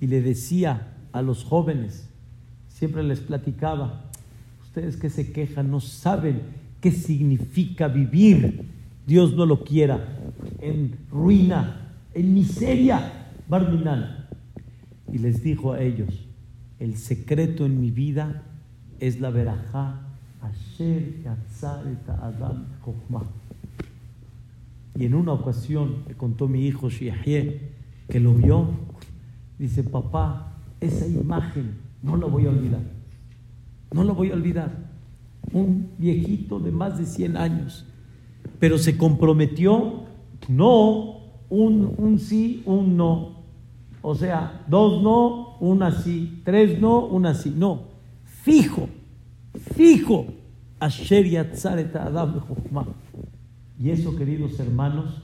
Y 0.00 0.06
le 0.06 0.22
decía 0.22 0.94
a 1.12 1.20
los 1.20 1.44
jóvenes, 1.44 2.08
siempre 2.68 3.02
les 3.02 3.20
platicaba, 3.20 4.10
ustedes 4.62 4.96
que 4.96 5.10
se 5.10 5.30
quejan 5.30 5.70
no 5.70 5.80
saben 5.80 6.40
qué 6.80 6.90
significa 6.90 7.88
vivir, 7.88 8.64
Dios 9.06 9.34
no 9.34 9.44
lo 9.44 9.62
quiera, 9.62 10.06
en 10.58 10.96
ruina, 11.10 11.92
en 12.14 12.32
miseria, 12.32 13.28
Barminan. 13.46 14.23
Y 15.14 15.18
les 15.18 15.44
dijo 15.44 15.72
a 15.72 15.81
ellos, 15.81 16.27
el 16.81 16.96
secreto 16.96 17.64
en 17.64 17.81
mi 17.81 17.92
vida 17.92 18.42
es 18.98 19.20
la 19.20 19.31
verajá 19.31 20.00
y 24.96 25.05
en 25.05 25.14
una 25.14 25.33
ocasión 25.33 26.03
me 26.09 26.14
contó 26.14 26.48
mi 26.48 26.66
hijo 26.66 26.90
Shiahye 26.90 27.61
que 28.09 28.18
lo 28.18 28.35
vio, 28.35 28.70
dice, 29.57 29.85
papá, 29.85 30.53
esa 30.81 31.07
imagen 31.07 31.77
no 32.03 32.16
la 32.16 32.27
voy 32.27 32.46
a 32.46 32.50
olvidar, 32.50 32.83
no 33.92 34.03
la 34.03 34.12
voy 34.12 34.31
a 34.31 34.35
olvidar. 34.35 34.92
Un 35.53 35.90
viejito 35.96 36.59
de 36.59 36.72
más 36.72 36.98
de 36.98 37.07
100 37.07 37.37
años, 37.37 37.87
pero 38.59 38.79
se 38.79 38.96
comprometió, 38.96 40.07
no, 40.48 41.18
un, 41.50 41.94
un 41.98 42.18
sí, 42.18 42.62
un 42.66 42.96
no. 42.96 43.33
O 44.06 44.14
sea, 44.14 44.64
dos 44.68 45.02
no, 45.02 45.56
una 45.60 45.90
sí, 45.90 46.42
tres 46.44 46.78
no, 46.78 47.06
una 47.06 47.32
sí, 47.34 47.54
no. 47.56 47.84
Fijo 48.24 48.88
fijo. 49.58 50.26
Y 53.78 53.90
eso, 53.90 54.16
queridos 54.16 54.60
hermanos, 54.60 55.22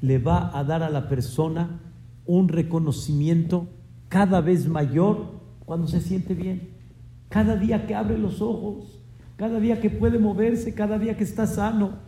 le 0.00 0.18
va 0.18 0.56
a 0.58 0.64
dar 0.64 0.82
a 0.82 0.90
la 0.90 1.08
persona 1.08 1.80
un 2.26 2.48
reconocimiento 2.48 3.66
cada 4.08 4.40
vez 4.40 4.66
mayor 4.66 5.40
cuando 5.64 5.86
se 5.86 6.00
siente 6.00 6.34
bien. 6.34 6.70
Cada 7.28 7.56
día 7.56 7.86
que 7.86 7.94
abre 7.94 8.18
los 8.18 8.40
ojos, 8.40 9.00
cada 9.36 9.60
día 9.60 9.80
que 9.80 9.90
puede 9.90 10.18
moverse, 10.18 10.74
cada 10.74 10.98
día 10.98 11.16
que 11.16 11.24
está 11.24 11.46
sano. 11.46 11.98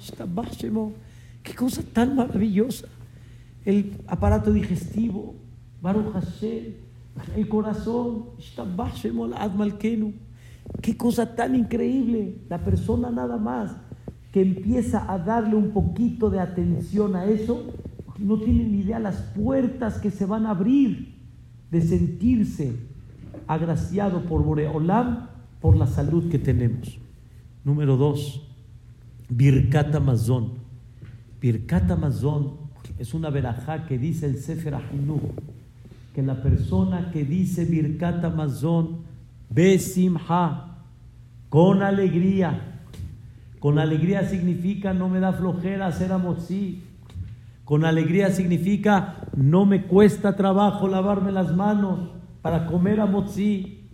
Qué 1.42 1.54
cosa 1.54 1.82
tan 1.92 2.16
maravillosa. 2.16 2.88
El 3.64 3.98
aparato 4.06 4.52
digestivo, 4.52 5.34
Baruch 5.82 6.12
Hashem, 6.12 6.74
el 7.36 7.48
corazón, 7.48 8.26
Qué 10.80 10.96
cosa 10.96 11.34
tan 11.34 11.56
increíble. 11.56 12.38
La 12.48 12.64
persona 12.64 13.10
nada 13.10 13.36
más 13.36 13.76
que 14.32 14.40
empieza 14.40 15.12
a 15.12 15.18
darle 15.18 15.56
un 15.56 15.72
poquito 15.72 16.30
de 16.30 16.40
atención 16.40 17.16
a 17.16 17.26
eso, 17.26 17.66
no 18.18 18.38
tiene 18.38 18.64
ni 18.64 18.78
idea 18.78 18.98
las 18.98 19.16
puertas 19.16 19.98
que 19.98 20.10
se 20.10 20.24
van 20.24 20.46
a 20.46 20.50
abrir 20.50 21.16
de 21.70 21.82
sentirse 21.82 22.72
agraciado 23.46 24.22
por 24.22 24.42
Boreolam 24.42 25.28
por 25.60 25.76
la 25.76 25.86
salud 25.86 26.30
que 26.30 26.38
tenemos. 26.38 26.98
Número 27.64 27.96
dos, 27.96 28.48
Birkat 29.28 29.94
Amazon. 29.94 30.52
Birkat 31.40 31.90
Amazon 31.90 32.52
es 32.98 33.14
una 33.14 33.30
verajá 33.30 33.86
que 33.86 33.98
dice 33.98 34.26
el 34.26 34.36
Sefer 34.38 34.74
Ahinu, 34.74 35.20
que 36.14 36.22
la 36.22 36.42
persona 36.42 37.10
que 37.10 37.24
dice 37.24 37.64
Birkat 37.64 38.24
Amazon 38.24 38.98
Besimha, 39.48 40.78
con 41.48 41.82
alegría. 41.82 42.80
Con 43.58 43.78
alegría 43.78 44.24
significa 44.24 44.94
no 44.94 45.08
me 45.08 45.20
da 45.20 45.34
flojera 45.34 45.86
hacer 45.86 46.10
amotzi. 46.10 46.82
Con 47.64 47.84
alegría 47.84 48.30
significa 48.30 49.28
no 49.36 49.66
me 49.66 49.84
cuesta 49.84 50.34
trabajo 50.34 50.88
lavarme 50.88 51.30
las 51.30 51.54
manos 51.54 52.08
para 52.40 52.66
comer 52.66 53.00
amotzi. 53.00 53.86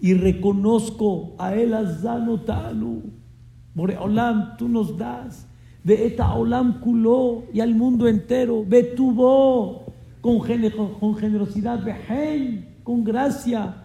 Y 0.00 0.14
reconozco 0.14 1.34
a 1.38 1.54
él 1.54 1.74
azano 1.74 2.40
tanu. 2.40 3.02
Olam, 3.76 4.56
tú 4.56 4.68
nos 4.68 4.96
das. 4.96 5.48
Ve 5.84 6.06
eta 6.06 6.34
olam 6.34 6.80
kuló 6.80 7.44
y 7.52 7.60
al 7.60 7.74
mundo 7.74 8.06
entero. 8.06 8.64
Ve 8.66 8.84
tu 8.84 9.12
con, 10.22 10.38
con 10.98 11.16
generosidad. 11.16 11.84
Con 12.84 13.04
gracia 13.04 13.76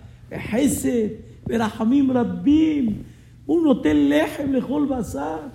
un 3.47 3.67
hotel 3.67 4.09
lejem 4.09 4.51
lejol 4.51 4.87
basar, 4.87 5.51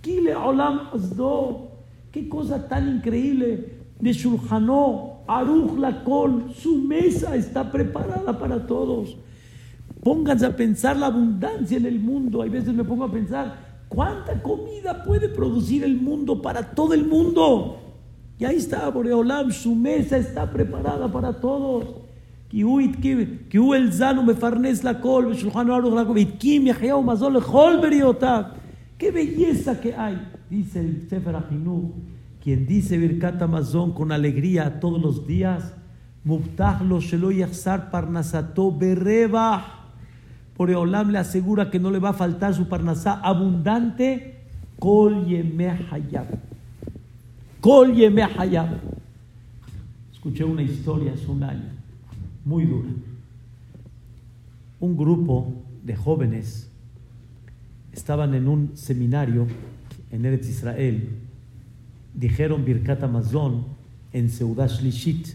Kile 0.00 0.34
Olam 0.34 0.88
Hasdo, 0.92 1.72
qué 2.10 2.28
cosa 2.28 2.68
tan 2.68 2.96
increíble, 2.96 3.78
de 3.98 4.12
Shulchanó, 4.12 5.22
Aruch 5.26 5.78
Lakol, 5.78 6.52
su 6.54 6.76
mesa 6.78 7.34
está 7.36 7.70
preparada 7.70 8.38
para 8.38 8.66
todos. 8.66 9.16
Pónganse 10.02 10.46
a 10.46 10.56
pensar 10.56 10.96
la 10.96 11.06
abundancia 11.06 11.76
en 11.76 11.86
el 11.86 12.00
mundo. 12.00 12.42
Hay 12.42 12.50
veces 12.50 12.74
me 12.74 12.84
pongo 12.84 13.04
a 13.04 13.12
pensar, 13.12 13.84
¿cuánta 13.88 14.40
comida 14.42 15.04
puede 15.04 15.28
producir 15.28 15.84
el 15.84 16.00
mundo 16.00 16.42
para 16.42 16.70
todo 16.74 16.94
el 16.94 17.06
mundo? 17.06 17.91
Y 18.42 18.44
ahí 18.44 18.56
está 18.56 18.88
Boreolam, 18.88 19.52
su 19.52 19.72
mesa 19.72 20.16
está 20.16 20.50
preparada 20.50 21.06
para 21.12 21.32
todos. 21.34 21.84
¡Qué 22.50 22.58
belleza 29.12 29.80
que 29.80 29.94
hay! 29.94 30.28
Dice 30.50 30.80
el 30.80 31.08
Sefer 31.08 31.36
Ahinu, 31.36 31.92
quien 32.42 32.66
dice 32.66 32.98
Birkat 32.98 33.40
Amazon 33.40 33.92
con 33.92 34.10
alegría 34.10 34.80
todos 34.80 35.00
los 35.00 35.24
días, 35.24 35.74
Boreolam 40.58 41.10
le 41.10 41.18
asegura 41.18 41.70
que 41.70 41.78
no 41.78 41.92
le 41.92 42.00
va 42.00 42.08
a 42.08 42.14
faltar 42.14 42.54
su 42.54 42.68
parnasá 42.68 43.20
abundante, 43.20 44.40
Kol 44.80 45.28
Hayab 45.92 46.51
Kol 47.62 47.94
Hayab. 48.36 48.80
Escuché 50.12 50.44
una 50.44 50.62
historia 50.62 51.14
hace 51.14 51.26
un 51.30 51.42
año, 51.42 51.70
muy 52.44 52.66
dura. 52.66 52.90
Un 54.80 54.96
grupo 54.96 55.54
de 55.82 55.96
jóvenes 55.96 56.70
estaban 57.92 58.34
en 58.34 58.48
un 58.48 58.76
seminario 58.76 59.46
en 60.10 60.26
Eretz 60.26 60.48
Israel 60.48 61.08
dijeron 62.14 62.64
Birkat 62.64 63.02
Amazon 63.02 63.64
en 64.12 64.28
Seudash 64.28 64.82
Lishit. 64.82 65.28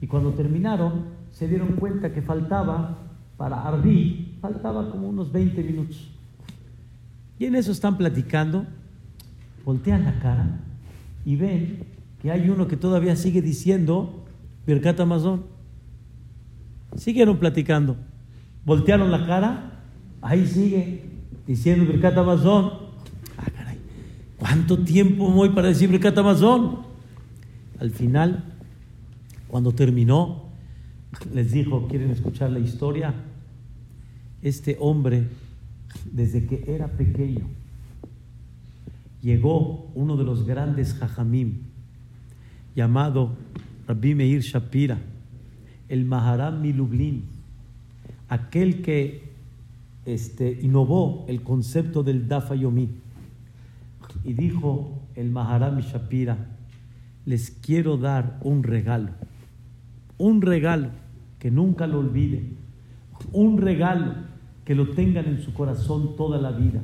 y 0.00 0.06
cuando 0.06 0.32
terminaron, 0.32 1.06
se 1.32 1.48
dieron 1.48 1.72
cuenta 1.72 2.12
que 2.12 2.22
faltaba 2.22 2.98
para 3.36 3.62
Arbi, 3.62 4.36
faltaba 4.40 4.90
como 4.90 5.08
unos 5.08 5.32
20 5.32 5.62
minutos. 5.62 6.10
Y 7.38 7.46
en 7.46 7.54
eso 7.54 7.72
están 7.72 7.96
platicando, 7.96 8.66
voltean 9.68 10.06
la 10.06 10.18
cara 10.18 10.60
y 11.26 11.36
ven 11.36 11.80
que 12.22 12.30
hay 12.30 12.48
uno 12.48 12.68
que 12.68 12.78
todavía 12.78 13.16
sigue 13.16 13.42
diciendo 13.42 14.24
Birkat 14.66 14.98
Amazon. 14.98 15.44
Siguieron 16.96 17.36
platicando, 17.36 17.98
voltearon 18.64 19.10
la 19.10 19.26
cara, 19.26 19.82
ahí 20.22 20.46
sigue 20.46 21.02
diciendo 21.46 21.84
Birkat 21.84 22.16
Amazon. 22.16 22.88
¿Cuánto 24.38 24.78
tiempo 24.78 25.30
voy 25.30 25.50
para 25.50 25.68
decir 25.68 25.90
Birkat 25.90 26.16
Amazon? 26.16 26.86
Al 27.78 27.90
final, 27.90 28.44
cuando 29.48 29.72
terminó, 29.72 30.44
les 31.34 31.52
dijo, 31.52 31.88
¿quieren 31.88 32.10
escuchar 32.10 32.50
la 32.52 32.58
historia? 32.58 33.12
Este 34.40 34.78
hombre, 34.80 35.28
desde 36.10 36.46
que 36.46 36.64
era 36.74 36.88
pequeño, 36.88 37.44
llegó 39.22 39.90
uno 39.94 40.16
de 40.16 40.24
los 40.24 40.46
grandes 40.46 40.94
jajamim, 40.94 41.62
llamado 42.74 43.36
Rabbi 43.86 44.14
Meir 44.14 44.40
Shapira, 44.40 44.98
el 45.88 46.04
Maharam 46.04 46.60
Milublin, 46.60 47.24
aquel 48.28 48.82
que 48.82 49.28
este, 50.04 50.58
innovó 50.62 51.24
el 51.28 51.42
concepto 51.42 52.02
del 52.02 52.28
Dafa 52.28 52.54
Yomi 52.54 52.88
y 54.24 54.32
dijo 54.32 55.02
el 55.14 55.30
Maharami 55.30 55.82
Shapira, 55.82 56.36
les 57.26 57.50
quiero 57.50 57.96
dar 57.98 58.38
un 58.42 58.62
regalo, 58.62 59.10
un 60.16 60.40
regalo 60.40 60.90
que 61.38 61.50
nunca 61.50 61.86
lo 61.86 61.98
olviden, 61.98 62.56
un 63.32 63.58
regalo 63.58 64.14
que 64.64 64.74
lo 64.74 64.90
tengan 64.90 65.26
en 65.26 65.42
su 65.42 65.52
corazón 65.52 66.16
toda 66.16 66.38
la 66.38 66.52
vida. 66.52 66.80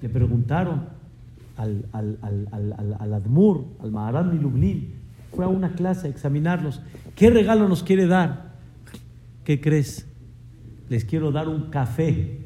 Le 0.00 0.08
preguntaron 0.08 0.84
al, 1.56 1.86
al, 1.92 2.18
al, 2.22 2.96
al 2.98 3.14
Admur, 3.14 3.64
al 3.80 3.92
Maharami 3.92 4.38
Lublin, 4.38 4.94
fue 5.34 5.44
a 5.44 5.48
una 5.48 5.72
clase 5.72 6.06
a 6.06 6.10
examinarlos, 6.10 6.82
¿qué 7.16 7.30
regalo 7.30 7.68
nos 7.68 7.82
quiere 7.82 8.06
dar? 8.06 8.52
¿Qué 9.44 9.60
crees? 9.60 10.06
Les 10.88 11.04
quiero 11.04 11.32
dar 11.32 11.48
un 11.48 11.70
café. 11.70 12.38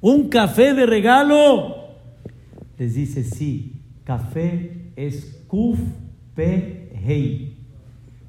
Un 0.00 0.28
café 0.28 0.74
de 0.74 0.86
regalo 0.86 1.76
les 2.78 2.94
dice, 2.94 3.24
sí, 3.24 3.80
café 4.04 4.90
es 4.96 5.42
Kuf 5.46 5.78
Hei. 6.36 7.56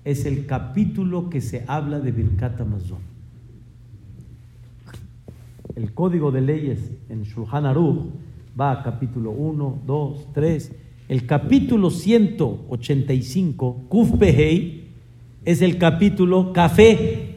Es 0.06 0.26
el 0.26 0.46
capítulo 0.46 1.30
que 1.30 1.42
se 1.42 1.66
habla 1.68 2.00
de 2.00 2.12
Birkat 2.12 2.62
Amazon. 2.62 3.00
El 5.76 5.94
código 5.94 6.32
de 6.32 6.42
leyes 6.42 6.92
en 7.10 7.24
Shulchan 7.24 7.66
Aruch 7.66 8.14
va 8.60 8.72
a 8.72 8.82
capítulo 8.84 9.32
1, 9.32 9.82
2, 9.86 10.28
3. 10.34 10.72
El 11.10 11.26
capítulo 11.26 11.90
185, 11.90 13.86
Kuf 13.88 14.22
Hei, 14.22 14.88
es 15.46 15.62
el 15.62 15.78
capítulo 15.78 16.52
café. 16.54 17.36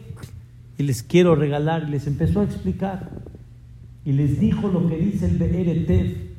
Y 0.78 0.82
les 0.82 1.02
quiero 1.02 1.34
regalar, 1.34 1.88
les 1.88 2.06
empezó 2.06 2.40
a 2.40 2.44
explicar. 2.44 3.10
Y 4.04 4.12
les 4.12 4.40
dijo 4.40 4.68
lo 4.68 4.88
que 4.88 4.96
dice 4.96 5.26
el 5.26 5.36
Be'eretev 5.36 6.30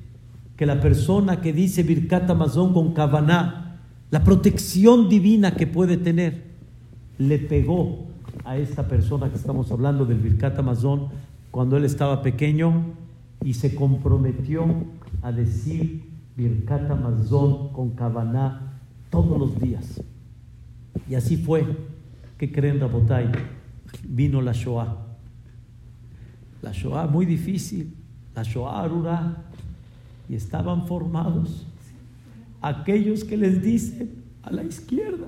que 0.58 0.66
la 0.66 0.80
persona 0.80 1.42
que 1.42 1.54
dice 1.54 1.84
Birkat 1.84 2.30
Amazon 2.30 2.74
con 2.74 2.94
Kavaná, 2.94 3.80
la 4.10 4.24
protección 4.24 5.10
divina 5.10 5.56
que 5.56 5.68
puede 5.68 5.98
tener, 5.98 6.44
le 7.18 7.38
pegó 7.40 8.08
a 8.44 8.58
esta 8.58 8.88
persona 8.88 9.30
que 9.30 9.38
estamos 9.38 9.72
hablando 9.72 10.06
del 10.06 10.20
Birkat 10.20 10.58
Amazon 10.60 11.10
cuando 11.52 11.78
él 11.78 11.86
estaba 11.86 12.22
pequeño 12.22 12.96
y 13.44 13.54
se 13.54 13.76
comprometió 13.76 14.66
a 15.22 15.32
decir 15.32 16.04
Birkat 16.36 16.90
Amazon 16.90 17.74
con 17.74 17.92
Kavaná 17.92 18.80
todos 19.10 19.38
los 19.40 19.60
días. 19.60 20.02
Y 21.10 21.16
así 21.16 21.38
fue 21.38 21.66
que 22.38 22.52
creen 22.52 22.80
Rabotay, 22.80 23.32
vino 24.08 24.42
la 24.42 24.54
Shoah. 24.54 24.98
La 26.62 26.72
Shoah 26.72 27.08
muy 27.08 27.26
difícil, 27.26 27.96
la 28.36 28.44
Shoah 28.44 28.84
Arura 28.84 29.44
y 30.30 30.36
estaban 30.36 30.88
formados 30.88 31.66
aquellos 32.62 33.24
que 33.24 33.36
les 33.36 33.62
dicen 33.62 34.24
a 34.44 34.52
la 34.52 34.64
izquierda 34.64 35.28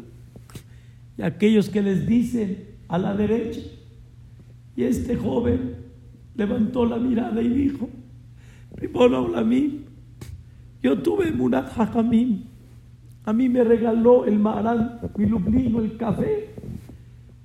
y 1.17 1.23
aquellos 1.23 1.69
que 1.69 1.82
les 1.82 2.08
dicen 2.08 2.65
a 2.88 2.97
la 2.97 3.15
derecha. 3.15 3.62
Y 4.76 4.84
este 4.84 5.15
joven 5.15 5.76
levantó 6.36 6.86
la 6.86 6.97
mirada 6.97 7.41
y 7.41 7.49
dijo, 7.49 7.89
mí. 9.43 9.86
Yo 10.82 11.02
tuve 11.02 11.32
Munat 11.32 11.78
Hakamim, 11.78 12.43
a 13.24 13.32
mí 13.32 13.48
me 13.48 13.63
regaló 13.63 14.26
el 14.26 14.38
Maharán, 14.38 15.00
mi 15.17 15.26
lublino, 15.26 15.80
el 15.80 15.96
café, 15.96 16.50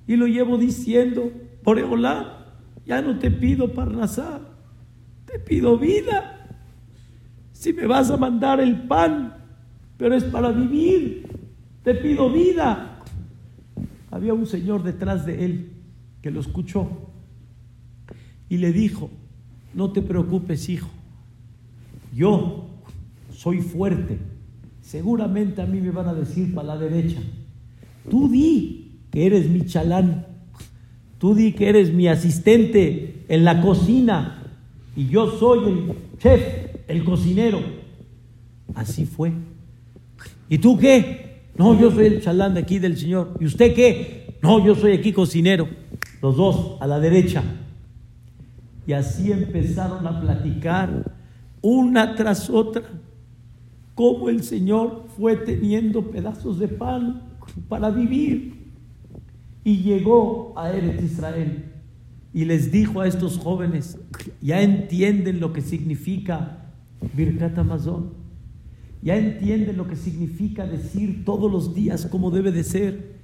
y 0.06 0.16
lo 0.16 0.26
llevo 0.26 0.58
diciendo, 0.58 1.30
por 1.62 1.78
ya 2.84 3.02
no 3.02 3.18
te 3.18 3.30
pido 3.30 3.72
Parnasá, 3.72 4.40
te 5.26 5.38
pido 5.38 5.78
vida. 5.78 6.34
Si 7.52 7.72
me 7.72 7.86
vas 7.86 8.10
a 8.10 8.16
mandar 8.16 8.60
el 8.60 8.88
pan, 8.88 9.34
pero 9.96 10.14
es 10.14 10.24
para 10.24 10.50
vivir, 10.50 11.28
te 11.82 11.94
pido 11.94 12.32
vida. 12.32 13.00
Había 14.10 14.32
un 14.32 14.46
señor 14.46 14.82
detrás 14.82 15.26
de 15.26 15.44
él 15.44 15.72
que 16.22 16.30
lo 16.30 16.40
escuchó 16.40 16.88
y 18.48 18.56
le 18.56 18.72
dijo, 18.72 19.10
no 19.74 19.92
te 19.92 20.02
preocupes 20.02 20.68
hijo, 20.68 20.88
yo 22.14 22.68
soy 23.32 23.60
fuerte, 23.60 24.18
seguramente 24.80 25.62
a 25.62 25.66
mí 25.66 25.80
me 25.80 25.90
van 25.90 26.08
a 26.08 26.14
decir 26.14 26.54
para 26.54 26.68
la 26.68 26.78
derecha, 26.78 27.20
tú 28.10 28.28
di 28.28 29.00
que 29.10 29.26
eres 29.26 29.48
mi 29.48 29.66
chalán, 29.66 30.26
tú 31.18 31.34
di 31.34 31.52
que 31.52 31.68
eres 31.68 31.92
mi 31.92 32.08
asistente 32.08 33.24
en 33.28 33.44
la 33.44 33.60
cocina 33.60 34.42
y 34.96 35.08
yo 35.08 35.30
soy 35.38 35.68
el 35.68 35.92
chef 36.18 36.68
el 36.88 37.04
cocinero. 37.04 37.60
Así 38.74 39.04
fue. 39.04 39.32
¿Y 40.48 40.58
tú 40.58 40.78
qué? 40.78 41.42
No, 41.56 41.78
yo 41.78 41.90
soy 41.90 42.06
el 42.06 42.22
chalán 42.22 42.54
de 42.54 42.60
aquí 42.60 42.78
del 42.78 42.96
Señor. 42.96 43.36
¿Y 43.38 43.44
usted 43.44 43.74
qué? 43.74 44.38
No, 44.42 44.64
yo 44.64 44.74
soy 44.74 44.92
aquí 44.92 45.12
cocinero. 45.12 45.68
Los 46.22 46.36
dos 46.36 46.78
a 46.80 46.86
la 46.86 46.98
derecha. 46.98 47.42
Y 48.86 48.92
así 48.94 49.30
empezaron 49.30 50.06
a 50.06 50.20
platicar 50.20 51.17
una 51.62 52.14
tras 52.14 52.48
otra 52.50 52.82
cómo 53.98 54.28
el 54.28 54.44
Señor 54.44 55.06
fue 55.16 55.34
teniendo 55.34 56.12
pedazos 56.12 56.60
de 56.60 56.68
pan 56.68 57.20
para 57.68 57.90
vivir. 57.90 58.70
Y 59.64 59.78
llegó 59.78 60.54
a 60.56 60.70
Eretz 60.70 61.02
Israel 61.02 61.64
y 62.32 62.44
les 62.44 62.70
dijo 62.70 63.00
a 63.00 63.08
estos 63.08 63.38
jóvenes, 63.38 63.98
ya 64.40 64.62
entienden 64.62 65.40
lo 65.40 65.52
que 65.52 65.62
significa 65.62 66.70
Birkat 67.12 67.58
Amazon. 67.58 68.12
Ya 69.02 69.16
entienden 69.16 69.76
lo 69.76 69.88
que 69.88 69.96
significa 69.96 70.64
decir 70.64 71.24
todos 71.24 71.50
los 71.50 71.74
días 71.74 72.06
como 72.06 72.30
debe 72.30 72.52
de 72.52 72.62
ser. 72.62 73.16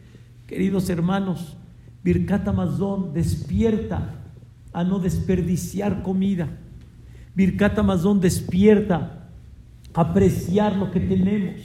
Queridos 0.48 0.90
hermanos, 0.90 1.56
Birkat 2.02 2.48
Amazon 2.48 3.12
despierta 3.14 4.24
a 4.72 4.82
no 4.82 4.98
desperdiciar 4.98 6.02
comida. 6.02 6.58
Birkat 7.34 7.78
Amazon 7.78 8.20
despierta 8.20 9.28
a 9.92 10.00
apreciar 10.00 10.76
lo 10.76 10.90
que 10.90 11.00
tenemos. 11.00 11.60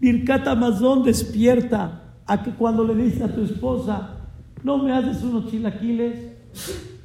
Birkat 0.00 0.46
Amazon 0.48 1.04
despierta 1.04 2.14
a 2.26 2.42
que 2.42 2.50
cuando 2.52 2.84
le 2.84 2.94
dices 2.94 3.22
a 3.22 3.34
tu 3.34 3.42
esposa, 3.42 4.16
no 4.62 4.78
me 4.78 4.92
haces 4.92 5.22
unos 5.22 5.50
chilaquiles, 5.50 6.18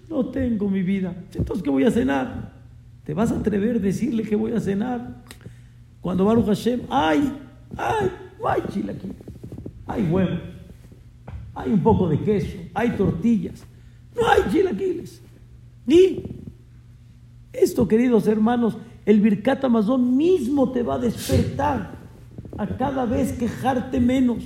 no 0.09 0.25
tengo 0.25 0.69
mi 0.69 0.81
vida, 0.81 1.15
entonces 1.33 1.63
¿qué 1.63 1.69
voy 1.69 1.83
a 1.83 1.91
cenar? 1.91 2.53
¿Te 3.03 3.13
vas 3.13 3.31
a 3.31 3.37
atrever 3.37 3.77
a 3.77 3.79
decirle 3.79 4.23
que 4.23 4.35
voy 4.35 4.53
a 4.53 4.59
cenar? 4.59 5.23
Cuando 6.01 6.25
Baruch 6.25 6.45
Hashem, 6.45 6.81
¡ay! 6.89 7.31
¡ay! 7.77 8.11
No 8.39 8.47
hay 8.47 8.61
chilaquiles, 8.71 9.17
hay 9.87 10.03
huevo, 10.03 10.39
hay 11.53 11.71
un 11.71 11.81
poco 11.81 12.07
de 12.07 12.19
queso, 12.19 12.57
hay 12.73 12.91
tortillas, 12.91 13.65
no 14.15 14.27
hay 14.27 14.41
chilaquiles. 14.51 15.21
Ni 15.85 16.34
esto, 17.61 17.87
queridos 17.87 18.27
hermanos, 18.27 18.77
el 19.05 19.21
Birkat 19.21 19.63
Amazon 19.63 20.15
mismo 20.15 20.71
te 20.71 20.83
va 20.83 20.95
a 20.95 20.99
despertar 20.99 21.95
a 22.57 22.67
cada 22.67 23.05
vez 23.05 23.33
quejarte 23.33 23.99
menos. 23.99 24.43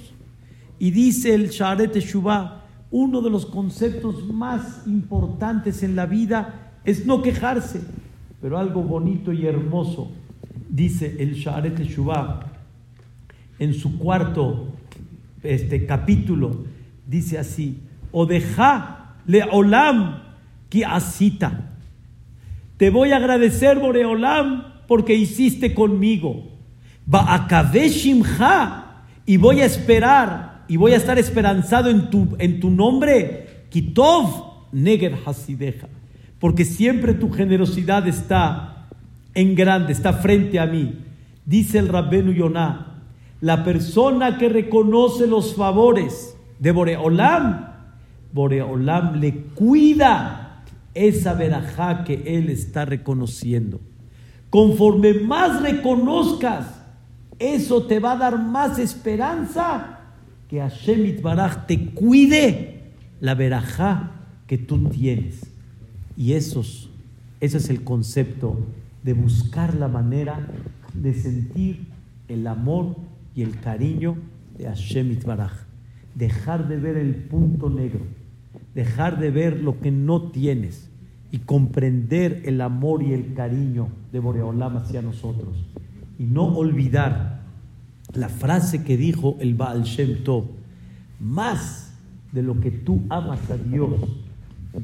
Y 0.80 0.91
dice 0.91 1.34
el 1.34 1.49
Sharet 1.49 1.95
Shubá, 1.97 2.66
uno 2.91 3.22
de 3.22 3.30
los 3.30 3.45
conceptos 3.45 4.28
más 4.28 4.84
importantes 4.88 5.84
en 5.84 5.95
la 5.95 6.05
vida 6.05 6.74
es 6.84 7.05
no 7.05 7.22
quejarse, 7.22 7.82
pero 8.41 8.57
algo 8.57 8.82
bonito 8.82 9.32
y 9.34 9.45
hermoso, 9.45 10.12
dice 10.70 11.18
el 11.20 11.34
Sharet 11.34 11.80
Shubá 11.82 12.49
en 13.60 13.74
su 13.74 13.97
cuarto 13.99 14.74
este, 15.43 15.86
capítulo, 15.86 16.64
dice 17.05 17.38
así, 17.38 17.82
o 18.12 18.26
deja 18.26 18.99
le 19.26 19.43
olam 19.43 20.24
ki 20.70 20.84
asita. 20.84 21.68
Te 22.80 22.91
voy 22.91 23.11
a 23.11 23.17
agradecer, 23.17 23.77
Boreolam, 23.77 24.63
porque 24.88 25.13
hiciste 25.13 25.73
conmigo. 25.73 26.45
Va 27.13 27.36
a 27.36 27.73
shimcha 27.73 28.86
y 29.25 29.36
voy 29.36 29.59
a 29.59 29.65
esperar 29.65 30.63
y 30.69 30.77
voy 30.77 30.93
a 30.93 30.95
estar 30.95 31.19
esperanzado 31.19 31.89
en 31.89 32.09
tu, 32.09 32.38
en 32.39 32.61
tu 32.61 32.69
nombre. 32.69 33.65
Kitov 33.69 34.69
neger 34.71 35.13
hasideja. 35.25 35.89
Porque 36.39 36.63
siempre 36.63 37.13
tu 37.13 37.30
generosidad 37.30 38.07
está 38.07 38.88
en 39.34 39.55
grande, 39.55 39.91
está 39.91 40.13
frente 40.13 40.57
a 40.57 40.65
mí. 40.65 40.99
Dice 41.45 41.80
el 41.80 41.89
Rabbenu 41.89 42.32
Yonah, 42.32 43.01
la 43.41 43.65
persona 43.65 44.38
que 44.38 44.47
reconoce 44.47 45.27
los 45.27 45.53
favores 45.53 46.34
de 46.59 46.71
Boreolam, 46.71 47.73
Boreolam 48.32 49.19
le 49.19 49.34
cuida 49.53 50.48
esa 50.99 51.33
verajá 51.33 52.03
que 52.03 52.21
él 52.25 52.49
está 52.49 52.83
reconociendo. 52.83 53.79
Conforme 54.49 55.13
más 55.13 55.61
reconozcas, 55.61 56.65
eso 57.37 57.83
te 57.83 57.99
va 57.99 58.13
a 58.13 58.17
dar 58.17 58.37
más 58.37 58.77
esperanza 58.79 59.99
que 60.49 60.59
Hashem 60.59 61.21
Baraj 61.21 61.67
te 61.67 61.91
cuide 61.91 62.91
la 63.21 63.33
verajá 63.33 64.11
que 64.45 64.57
tú 64.57 64.89
tienes. 64.89 65.45
Y 66.17 66.33
esos, 66.33 66.89
ese 67.39 67.59
es 67.59 67.69
el 67.69 67.85
concepto 67.85 68.59
de 69.03 69.13
buscar 69.13 69.75
la 69.75 69.87
manera 69.87 70.47
de 70.93 71.13
sentir 71.13 71.87
el 72.27 72.45
amor 72.45 72.97
y 73.35 73.43
el 73.43 73.57
cariño 73.61 74.17
de 74.57 74.65
Hashem 74.65 75.17
Baraj. 75.25 75.53
Dejar 76.13 76.67
de 76.67 76.75
ver 76.75 76.97
el 76.97 77.15
punto 77.15 77.69
negro 77.69 78.18
dejar 78.73 79.19
de 79.19 79.31
ver 79.31 79.61
lo 79.61 79.79
que 79.79 79.91
no 79.91 80.31
tienes 80.31 80.89
y 81.31 81.39
comprender 81.39 82.41
el 82.45 82.61
amor 82.61 83.03
y 83.03 83.13
el 83.13 83.33
cariño 83.33 83.89
de 84.11 84.19
Boreolam 84.19 84.77
hacia 84.77 85.01
nosotros. 85.01 85.57
Y 86.17 86.23
no 86.23 86.45
olvidar 86.45 87.41
la 88.13 88.29
frase 88.29 88.83
que 88.83 88.97
dijo 88.97 89.37
el 89.39 89.53
Baal 89.53 89.83
Shem 89.83 90.23
Tov, 90.23 90.45
más 91.19 91.93
de 92.31 92.43
lo 92.43 92.59
que 92.59 92.71
tú 92.71 93.01
amas 93.09 93.39
a 93.51 93.57
Dios, 93.57 93.93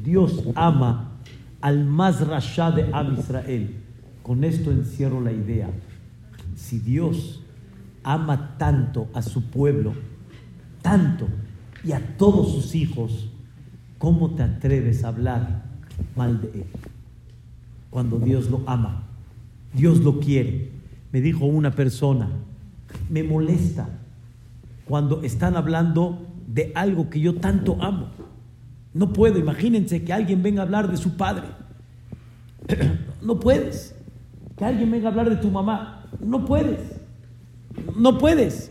Dios 0.04 0.44
ama 0.56 1.12
al 1.62 1.86
más 1.86 2.26
rasha 2.28 2.72
de 2.72 2.90
Am 2.94 3.18
Israel. 3.18 3.76
Con 4.22 4.44
esto 4.44 4.72
encierro 4.72 5.22
la 5.22 5.32
idea. 5.32 5.70
Si 6.56 6.80
Dios 6.80 7.44
ama 8.04 8.58
tanto 8.58 9.08
a 9.14 9.22
su 9.22 9.44
pueblo, 9.50 9.94
tanto, 10.82 11.28
y 11.84 11.92
a 11.92 12.18
todos 12.18 12.52
sus 12.52 12.76
hijos, 12.76 13.30
¿Cómo 13.98 14.32
te 14.32 14.44
atreves 14.44 15.04
a 15.04 15.10
hablar 15.10 15.64
mal 16.16 16.42
de 16.42 16.48
él? 16.48 16.66
Cuando 17.90 18.20
Dios 18.20 18.50
lo 18.50 18.62
ama, 18.68 19.04
Dios 19.74 20.00
lo 20.00 20.20
quiere. 20.20 20.72
Me 21.12 21.22
dijo 21.22 21.46
una 21.46 21.72
persona, 21.72 22.30
me 23.10 23.24
molesta 23.24 23.88
cuando 24.86 25.24
están 25.24 25.56
hablando 25.56 26.28
de 26.48 26.72
algo 26.76 27.10
que 27.10 27.20
yo 27.20 27.36
tanto 27.36 27.78
amo. 27.82 28.08
No 28.94 29.12
puedo, 29.14 29.40
imagínense 29.40 30.04
que 30.04 30.14
alguien 30.14 30.44
venga 30.44 30.62
a 30.62 30.66
hablar 30.66 30.90
de 30.90 30.98
su 30.98 31.18
padre. 31.18 31.48
No 33.22 33.40
puedes. 33.40 33.96
Que 34.56 34.66
alguien 34.66 34.92
venga 34.92 35.08
a 35.08 35.10
hablar 35.10 35.32
de 35.32 35.38
tu 35.38 35.50
mamá. 35.50 36.06
No 36.20 36.46
puedes. 36.46 36.80
No 37.98 38.20
puedes. 38.20 38.70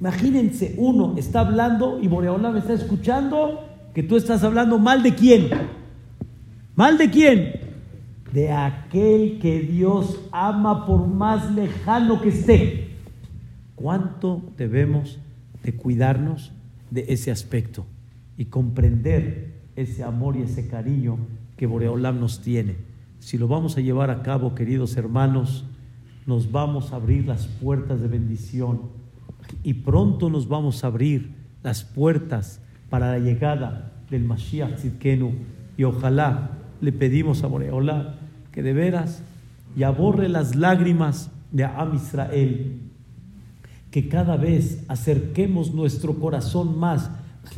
Imagínense, 0.00 0.74
uno 0.78 1.14
está 1.18 1.40
hablando 1.40 1.98
y 2.00 2.08
Boreola 2.08 2.50
me 2.52 2.60
está 2.60 2.72
escuchando 2.72 3.60
que 3.96 4.02
tú 4.02 4.16
estás 4.16 4.44
hablando 4.44 4.78
mal 4.78 5.02
de 5.02 5.14
quién. 5.14 5.48
¿Mal 6.74 6.98
de 6.98 7.10
quién? 7.10 7.52
De 8.30 8.52
aquel 8.52 9.38
que 9.40 9.60
Dios 9.60 10.20
ama 10.32 10.84
por 10.84 11.06
más 11.06 11.50
lejano 11.54 12.20
que 12.20 12.28
esté. 12.28 12.90
¿Cuánto 13.74 14.52
debemos 14.58 15.18
de 15.62 15.74
cuidarnos 15.74 16.52
de 16.90 17.06
ese 17.08 17.30
aspecto 17.30 17.86
y 18.36 18.44
comprender 18.44 19.62
ese 19.76 20.04
amor 20.04 20.36
y 20.36 20.42
ese 20.42 20.68
cariño 20.68 21.16
que 21.56 21.64
Boreolam 21.64 22.20
nos 22.20 22.42
tiene? 22.42 22.76
Si 23.18 23.38
lo 23.38 23.48
vamos 23.48 23.78
a 23.78 23.80
llevar 23.80 24.10
a 24.10 24.22
cabo, 24.22 24.54
queridos 24.54 24.98
hermanos, 24.98 25.64
nos 26.26 26.52
vamos 26.52 26.92
a 26.92 26.96
abrir 26.96 27.26
las 27.26 27.46
puertas 27.46 28.02
de 28.02 28.08
bendición 28.08 28.90
y 29.62 29.72
pronto 29.72 30.28
nos 30.28 30.48
vamos 30.48 30.84
a 30.84 30.88
abrir 30.88 31.32
las 31.62 31.82
puertas 31.82 32.60
para 32.90 33.12
la 33.12 33.18
llegada 33.18 33.92
del 34.10 34.24
Mashiach 34.24 34.76
Tzidkenu. 34.76 35.32
Y 35.76 35.84
ojalá 35.84 36.50
le 36.80 36.92
pedimos 36.92 37.42
a 37.42 37.46
Boreola 37.46 38.14
que 38.52 38.62
de 38.62 38.72
veras 38.72 39.22
ya 39.76 39.90
borre 39.90 40.28
las 40.28 40.56
lágrimas 40.56 41.30
de 41.52 41.64
Am 41.64 41.94
Israel, 41.94 42.80
que 43.90 44.08
cada 44.08 44.36
vez 44.36 44.84
acerquemos 44.88 45.74
nuestro 45.74 46.18
corazón 46.18 46.78
más 46.78 47.10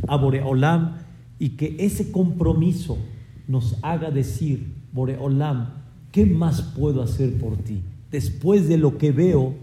a 0.06 0.16
Boreolam 0.16 0.96
y 1.38 1.50
que 1.50 1.76
ese 1.78 2.10
compromiso 2.10 2.98
nos 3.46 3.76
haga 3.82 4.10
decir, 4.10 4.72
Boreolam, 4.92 5.70
¿qué 6.12 6.26
más 6.26 6.60
puedo 6.62 7.02
hacer 7.02 7.38
por 7.38 7.56
ti? 7.56 7.82
Después 8.10 8.68
de 8.68 8.78
lo 8.78 8.98
que 8.98 9.12
veo, 9.12 9.54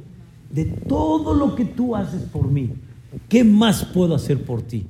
de 0.49 0.66
todo 0.66 1.34
lo 1.34 1.55
que 1.55 1.66
tú 1.66 1.95
haces 1.95 2.24
por 2.24 2.49
mí, 2.49 2.74
¿qué 3.28 3.43
más 3.43 3.84
puedo 3.86 4.16
hacer 4.16 4.43
por 4.43 4.61
ti? 4.61 4.88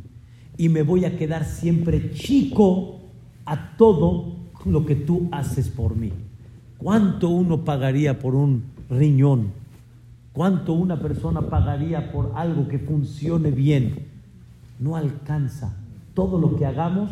Y 0.57 0.69
me 0.69 0.83
voy 0.83 1.05
a 1.05 1.17
quedar 1.17 1.45
siempre 1.45 2.11
chico 2.11 2.99
a 3.45 3.75
todo 3.77 4.35
lo 4.65 4.85
que 4.85 4.95
tú 4.95 5.27
haces 5.31 5.69
por 5.69 5.95
mí. 5.95 6.11
¿Cuánto 6.77 7.29
uno 7.29 7.63
pagaría 7.63 8.19
por 8.19 8.35
un 8.35 8.63
riñón? 8.89 9.51
¿Cuánto 10.33 10.73
una 10.73 10.99
persona 10.99 11.41
pagaría 11.41 12.11
por 12.11 12.33
algo 12.35 12.67
que 12.67 12.79
funcione 12.79 13.51
bien? 13.51 14.07
No 14.79 14.95
alcanza 14.95 15.77
todo 16.13 16.39
lo 16.39 16.55
que 16.55 16.65
hagamos 16.65 17.11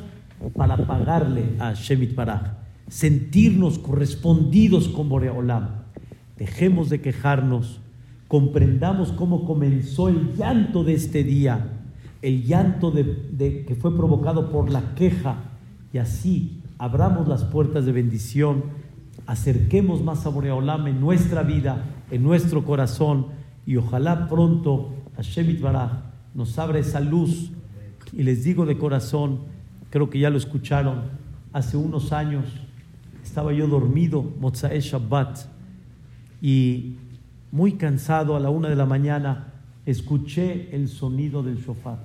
para 0.56 0.78
pagarle 0.86 1.56
a 1.60 1.74
Shemit 1.74 2.16
Baraj. 2.16 2.54
Sentirnos 2.88 3.80
correspondidos 3.80 4.90
con 4.90 5.10
Boreolam. 5.10 5.70
Dejemos 6.38 6.90
de 6.90 7.02
quejarnos, 7.02 7.80
comprendamos 8.28 9.12
cómo 9.12 9.46
comenzó 9.46 10.10
el 10.10 10.36
llanto 10.36 10.84
de 10.84 10.94
este 10.94 11.24
día 11.24 11.83
el 12.24 12.46
llanto 12.46 12.90
de, 12.90 13.66
que 13.68 13.76
fue 13.76 13.96
provocado 13.96 14.50
por 14.50 14.72
la 14.72 14.96
queja 14.96 15.36
y 15.92 15.98
así 15.98 16.62
abramos 16.78 17.28
las 17.28 17.44
puertas 17.44 17.86
de 17.86 17.92
bendición, 17.92 18.64
acerquemos 19.28 20.02
más 20.02 20.26
a 20.26 20.30
Boreolam 20.30 20.88
en 20.88 21.02
nuestra 21.02 21.44
vida, 21.44 21.84
en 22.10 22.24
nuestro 22.24 22.64
corazón 22.64 23.28
y 23.66 23.76
ojalá 23.76 24.30
pronto 24.30 24.94
Hashem 25.18 25.62
Baraj 25.62 25.92
nos 26.34 26.58
abra 26.58 26.80
esa 26.80 27.02
luz. 27.02 27.52
Y 28.14 28.24
les 28.24 28.44
digo 28.44 28.66
de 28.66 28.78
corazón, 28.78 29.42
creo 29.90 30.10
que 30.10 30.20
ya 30.20 30.30
lo 30.30 30.38
escucharon, 30.38 31.02
hace 31.52 31.76
unos 31.76 32.14
años 32.14 32.46
estaba 33.22 33.52
yo 33.52 33.68
dormido, 33.68 34.24
Mozae 34.40 34.80
Shabbat, 34.80 35.40
y 36.42 36.96
muy 37.52 37.74
cansado 37.74 38.36
a 38.36 38.40
la 38.40 38.50
una 38.50 38.70
de 38.70 38.76
la 38.76 38.86
mañana, 38.86 39.53
escuché 39.86 40.70
el 40.72 40.88
sonido 40.88 41.44
del 41.44 41.58
shofar. 41.58 42.00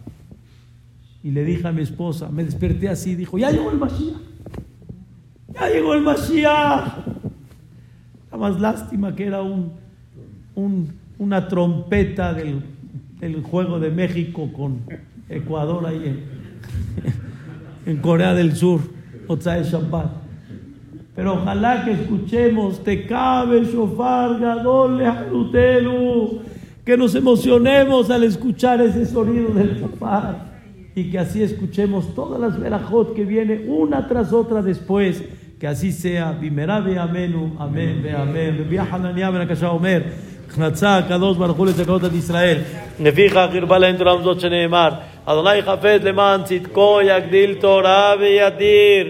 Y 1.22 1.30
le 1.30 1.44
dije 1.44 1.66
a 1.66 1.72
mi 1.72 1.82
esposa, 1.82 2.28
me 2.30 2.44
desperté 2.44 2.88
así, 2.88 3.14
dijo, 3.14 3.38
ya 3.38 3.50
llegó 3.50 3.70
el 3.70 3.78
Mashiach. 3.78 4.16
Ya 5.54 5.68
llegó 5.68 5.94
el 5.94 6.02
Mashiach. 6.02 7.06
La 8.30 8.38
más 8.38 8.60
lástima 8.60 9.14
que 9.14 9.26
era 9.26 9.42
un, 9.42 9.72
una 11.18 11.48
trompeta 11.48 12.34
del, 12.34 12.62
juego 13.42 13.80
de 13.80 13.90
México 13.90 14.50
con 14.52 14.82
Ecuador 15.28 15.86
ahí 15.86 16.24
en, 17.84 17.96
Corea 17.98 18.34
del 18.34 18.54
Sur, 18.54 18.80
Shabbat. 19.28 20.28
Pero 21.16 21.34
ojalá 21.34 21.84
que 21.84 21.90
escuchemos 21.90 22.84
Te 22.84 23.04
cabe 23.04 23.64
shofar 23.64 24.38
gadol 24.38 24.98
lehalutelu 24.98 26.42
Que 26.87 26.97
nos 26.97 27.15
emocionemos 27.15 28.09
al 28.09 28.23
escuchar 28.23 28.81
ese 28.81 29.05
sonido 29.05 29.49
del 29.49 29.79
shofar. 29.79 30.53
Y 30.95 31.11
que 31.11 31.19
así 31.19 31.41
escuchemos 31.41 32.13
todas 32.13 32.39
las 32.39 32.59
verajot 32.59 33.15
que 33.15 33.23
viene 33.25 33.65
una 33.67 34.07
tras 34.07 34.33
otra 34.33 34.61
después. 34.61 35.23
Que 35.59 35.67
así 35.67 35.91
sea. 35.91 36.33
Bimera 36.33 36.79
ve 36.79 36.99
amenu. 36.99 37.55
Amén 37.59 38.01
ve 38.03 38.11
amén. 38.11 38.57
Rabbi 38.57 38.77
Hananiah 38.77 39.31
ben 39.31 39.41
Akasha 39.41 39.71
Omer. 39.71 40.03
רצה 40.57 40.97
הקדוש 40.97 41.37
ברוך 41.37 41.57
הוא 41.57 41.67
לתקנות 41.67 42.05
את 42.05 42.13
ישראל. 42.13 42.57
לפיכך 42.99 43.47
הרבה 43.53 43.77
להם 43.77 43.97
תורה 43.97 44.21
זאת 44.21 44.39
שנאמר, 44.39 44.89
אדוני 45.25 45.61
חפץ 45.61 46.03
למען 46.03 46.43
צדקו 46.43 46.99
יגדיל 47.03 47.53
תורה 47.53 48.13
וידיר. 48.19 49.07